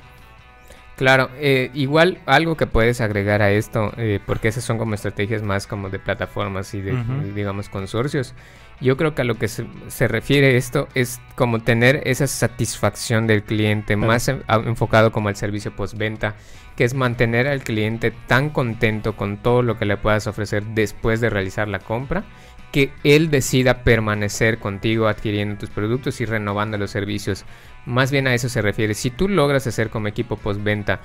Claro, 0.99 1.29
eh, 1.37 1.71
igual 1.75 2.17
algo 2.25 2.57
que 2.57 2.67
puedes 2.67 2.99
agregar 2.99 3.41
a 3.41 3.51
esto, 3.51 3.93
eh, 3.95 4.19
porque 4.25 4.49
esas 4.49 4.65
son 4.65 4.77
como 4.77 4.95
estrategias 4.95 5.41
más 5.41 5.65
como 5.65 5.89
de 5.89 5.97
plataformas 5.97 6.73
y 6.73 6.81
de, 6.81 6.93
digamos, 7.33 7.69
consorcios. 7.69 8.33
Yo 8.81 8.95
creo 8.95 9.13
que 9.13 9.23
a 9.23 9.25
lo 9.25 9.37
que 9.37 9.47
se, 9.49 10.07
refiere 10.07 10.55
esto 10.55 10.87
es 10.95 11.19
como 11.35 11.59
tener 11.59 12.01
esa 12.05 12.27
satisfacción 12.27 13.27
del 13.27 13.43
cliente, 13.43 13.97
más 13.97 14.29
enfocado 14.29 15.11
como 15.11 15.27
al 15.27 15.35
servicio 15.35 15.75
postventa, 15.75 16.35
que 16.77 16.85
es 16.85 16.93
mantener 16.93 17.47
al 17.47 17.61
cliente 17.61 18.11
tan 18.11 18.49
contento 18.49 19.17
con 19.17 19.37
todo 19.37 19.63
lo 19.63 19.77
que 19.77 19.85
le 19.85 19.97
puedas 19.97 20.27
ofrecer 20.27 20.63
después 20.63 21.19
de 21.19 21.29
realizar 21.29 21.67
la 21.67 21.79
compra, 21.79 22.23
que 22.71 22.91
él 23.03 23.29
decida 23.29 23.83
permanecer 23.83 24.59
contigo 24.59 25.07
adquiriendo 25.07 25.57
tus 25.57 25.69
productos 25.69 26.21
y 26.21 26.25
renovando 26.25 26.77
los 26.77 26.91
servicios 26.91 27.45
más 27.85 28.11
bien 28.11 28.27
a 28.27 28.33
eso 28.33 28.49
se 28.49 28.61
refiere. 28.61 28.93
Si 28.93 29.09
tú 29.09 29.27
logras 29.27 29.65
hacer 29.67 29.89
como 29.89 30.07
equipo 30.07 30.37
postventa 30.37 31.01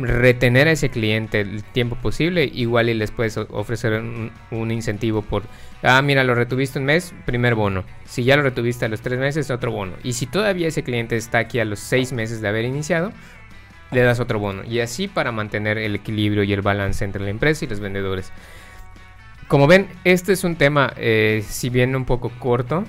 retener 0.00 0.68
a 0.68 0.72
ese 0.72 0.88
cliente 0.88 1.40
el 1.40 1.62
tiempo 1.62 1.96
posible, 1.96 2.44
igual 2.44 2.88
y 2.88 2.94
les 2.94 3.10
puedes 3.10 3.36
ofrecer 3.36 4.02
un, 4.50 4.70
incentivo 4.70 5.22
por, 5.22 5.44
ah, 5.82 6.00
mira, 6.02 6.24
lo 6.24 6.34
retuviste 6.34 6.78
un 6.78 6.86
mes, 6.86 7.14
primer 7.26 7.54
bono. 7.54 7.84
Si 8.04 8.24
ya 8.24 8.36
lo 8.36 8.42
retuviste 8.42 8.84
a 8.84 8.88
los 8.88 9.00
tres 9.02 9.18
meses, 9.18 9.50
otro 9.50 9.72
bono. 9.72 9.92
Y 10.02 10.14
si 10.14 10.26
todavía 10.26 10.68
ese 10.68 10.82
cliente 10.82 11.16
está 11.16 11.38
aquí 11.38 11.58
a 11.58 11.64
los 11.64 11.78
seis 11.78 12.12
meses 12.12 12.40
de 12.40 12.48
haber 12.48 12.64
iniciado, 12.64 13.12
le 13.90 14.00
das 14.00 14.20
otro 14.20 14.38
bono. 14.38 14.64
Y 14.64 14.80
así 14.80 15.08
para 15.08 15.32
mantener 15.32 15.78
el 15.78 15.94
equilibrio 15.94 16.42
y 16.42 16.52
el 16.52 16.62
balance 16.62 17.04
entre 17.04 17.22
la 17.22 17.30
empresa 17.30 17.64
y 17.64 17.68
los 17.68 17.80
vendedores. 17.80 18.32
Como 19.48 19.66
ven, 19.66 19.88
este 20.04 20.32
es 20.32 20.44
un 20.44 20.56
tema, 20.56 20.94
eh, 20.96 21.44
si 21.46 21.68
bien 21.68 21.94
un 21.94 22.06
poco 22.06 22.30
corto, 22.38 22.84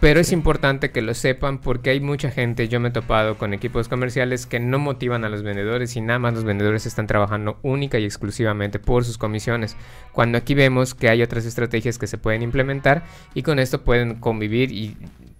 pero 0.00 0.20
es 0.20 0.32
importante 0.32 0.90
que 0.90 1.00
lo 1.00 1.14
sepan 1.14 1.58
porque 1.58 1.90
hay 1.90 2.00
mucha 2.00 2.30
gente, 2.30 2.68
yo 2.68 2.80
me 2.80 2.88
he 2.88 2.92
topado 2.92 3.38
con 3.38 3.54
equipos 3.54 3.88
comerciales 3.88 4.46
que 4.46 4.60
no 4.60 4.78
motivan 4.78 5.24
a 5.24 5.28
los 5.28 5.42
vendedores 5.42 5.96
y 5.96 6.00
nada 6.00 6.18
más 6.18 6.34
los 6.34 6.44
vendedores 6.44 6.84
están 6.84 7.06
trabajando 7.06 7.58
única 7.62 7.98
y 7.98 8.04
exclusivamente 8.04 8.78
por 8.78 9.04
sus 9.04 9.16
comisiones. 9.16 9.76
Cuando 10.12 10.36
aquí 10.38 10.54
vemos 10.54 10.94
que 10.94 11.08
hay 11.08 11.22
otras 11.22 11.46
estrategias 11.46 11.98
que 11.98 12.06
se 12.06 12.18
pueden 12.18 12.42
implementar 12.42 13.04
y 13.34 13.42
con 13.42 13.58
esto 13.58 13.82
pueden 13.82 14.16
convivir 14.16 14.70
y 14.70 14.96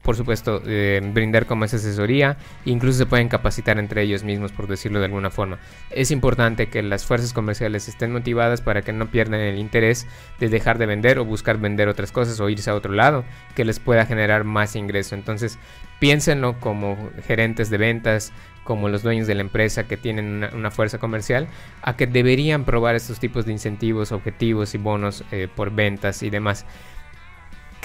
por 0.07 0.15
supuesto, 0.15 0.63
eh, 0.65 1.01
brindar 1.13 1.47
como 1.47 1.65
esa 1.65 1.79
asesoría, 1.79 2.37
incluso 2.65 2.97
se 2.97 3.07
pueden 3.07 3.29
capacitar 3.29 3.81
entre 3.81 4.03
ellos 4.03 4.23
mismos, 4.23 4.53
por 4.53 4.69
decirlo 4.69 5.01
de 5.01 5.07
alguna 5.07 5.31
forma. 5.31 5.59
Es 5.91 6.13
importante 6.13 6.69
que 6.69 6.81
las 6.85 7.05
fuerzas 7.05 7.33
comerciales 7.33 7.89
estén 7.89 8.13
motivadas 8.13 8.61
para 8.61 8.83
que 8.83 8.93
no 8.93 9.11
pierdan 9.11 9.41
el 9.41 9.59
interés 9.59 10.07
de 10.39 10.49
dejar 10.49 10.79
de 10.79 10.87
vender 10.87 11.19
o 11.19 11.25
buscar 11.25 11.59
vender 11.59 11.89
otras 11.89 12.13
cosas 12.13 12.39
o 12.39 12.49
irse 12.49 12.71
a 12.71 12.77
otro 12.77 12.93
lado 12.93 13.25
que 13.57 13.65
les 13.65 13.81
pueda 13.81 14.07
generar 14.07 14.45
más 14.45 14.77
ingreso. 14.77 15.17
Entonces, 15.17 15.59
piénsenlo 15.99 16.61
como 16.61 17.11
gerentes 17.27 17.69
de 17.69 17.79
ventas, 17.79 18.33
como 18.63 18.89
los 18.89 19.03
dueños 19.03 19.27
de 19.27 19.35
la 19.35 19.41
empresa 19.41 19.89
que 19.89 19.97
tienen 19.97 20.49
una, 20.55 20.71
fuerza 20.71 20.99
comercial, 20.99 21.49
a 21.83 21.97
que 21.97 22.07
deberían 22.07 22.65
probar 22.65 22.95
estos 22.95 23.19
tipos 23.19 23.45
de 23.45 23.51
incentivos, 23.51 24.13
objetivos 24.13 24.73
y 24.77 24.79
bonos 24.79 25.25
eh, 25.33 25.49
por 25.53 25.73
ventas 25.73 26.23
y 26.23 26.31
demás. 26.31 26.65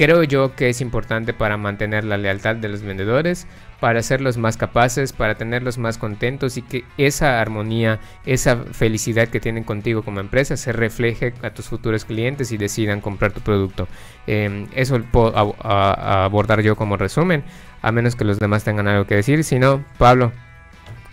Creo 0.02 0.24
yo 0.24 0.56
que 0.56 0.68
es 0.68 0.82
importante 0.82 1.32
para 1.32 1.58
mantener 1.58 2.06
la 2.06 2.18
lealtad 2.18 2.56
de 2.56 2.68
los 2.70 2.82
vendedores, 2.82 3.46
para 3.80 4.00
hacerlos 4.00 4.36
más 4.36 4.58
capaces, 4.58 5.14
para 5.14 5.36
tenerlos 5.36 5.78
más 5.78 6.00
contentos 6.00 6.58
y 6.58 6.64
que 6.64 6.86
esa 6.98 7.40
armonía, 7.40 8.00
esa 8.26 8.58
felicidad 8.58 9.28
que 9.28 9.40
tienen 9.40 9.64
contigo 9.64 10.02
como 10.02 10.20
empresa 10.20 10.58
se 10.58 10.72
refleje 10.72 11.36
a 11.44 11.52
tus 11.52 11.68
futuros 11.68 12.04
clientes 12.04 12.52
y 12.52 12.58
decidan 12.58 13.00
comprar 13.00 13.32
tu 13.32 13.42
producto. 13.42 13.88
Eh, 14.26 14.66
eso 14.74 15.00
puedo 15.12 15.38
abordar 15.38 16.62
yo 16.62 16.76
como 16.76 16.98
resumen, 16.98 17.44
a 17.84 17.92
menos 17.92 18.16
que 18.16 18.26
los 18.26 18.40
demás 18.40 18.64
tengan 18.64 18.88
algo 18.88 19.06
que 19.06 19.14
decir. 19.14 19.44
Si 19.44 19.60
no, 19.60 19.86
Pablo, 20.00 20.32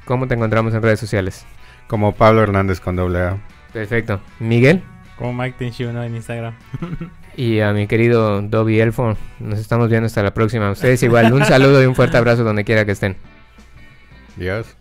¿cómo 0.07 0.29
te 0.29 0.35
encontramos 0.35 0.73
en 0.73 0.81
redes 0.81 0.99
sociales? 0.99 1.45
Como 1.89 2.15
Pablo 2.15 2.43
Hernández 2.43 2.81
con 2.81 2.97
doble 2.97 3.19
A. 3.19 3.37
Perfecto. 3.71 4.23
Miguel. 4.41 4.83
Como 5.19 5.33
Mike 5.33 5.57
Tenchuno 5.59 6.03
en 6.05 6.15
Instagram. 6.15 6.55
y 7.37 7.61
a 7.61 7.73
mi 7.73 7.87
querido 7.87 8.41
Dobby 8.41 8.81
Elfo. 8.81 9.17
Nos 9.41 9.59
estamos 9.59 9.89
viendo 9.89 10.07
hasta 10.07 10.23
la 10.23 10.33
próxima. 10.33 10.71
ustedes 10.71 11.03
igual, 11.03 11.33
un 11.33 11.45
saludo 11.45 11.83
y 11.83 11.87
un 11.87 11.95
fuerte 11.95 12.17
abrazo 12.17 12.45
donde 12.45 12.65
quiera 12.65 12.85
que 12.85 12.93
estén. 12.93 13.17
Adiós. 14.37 14.77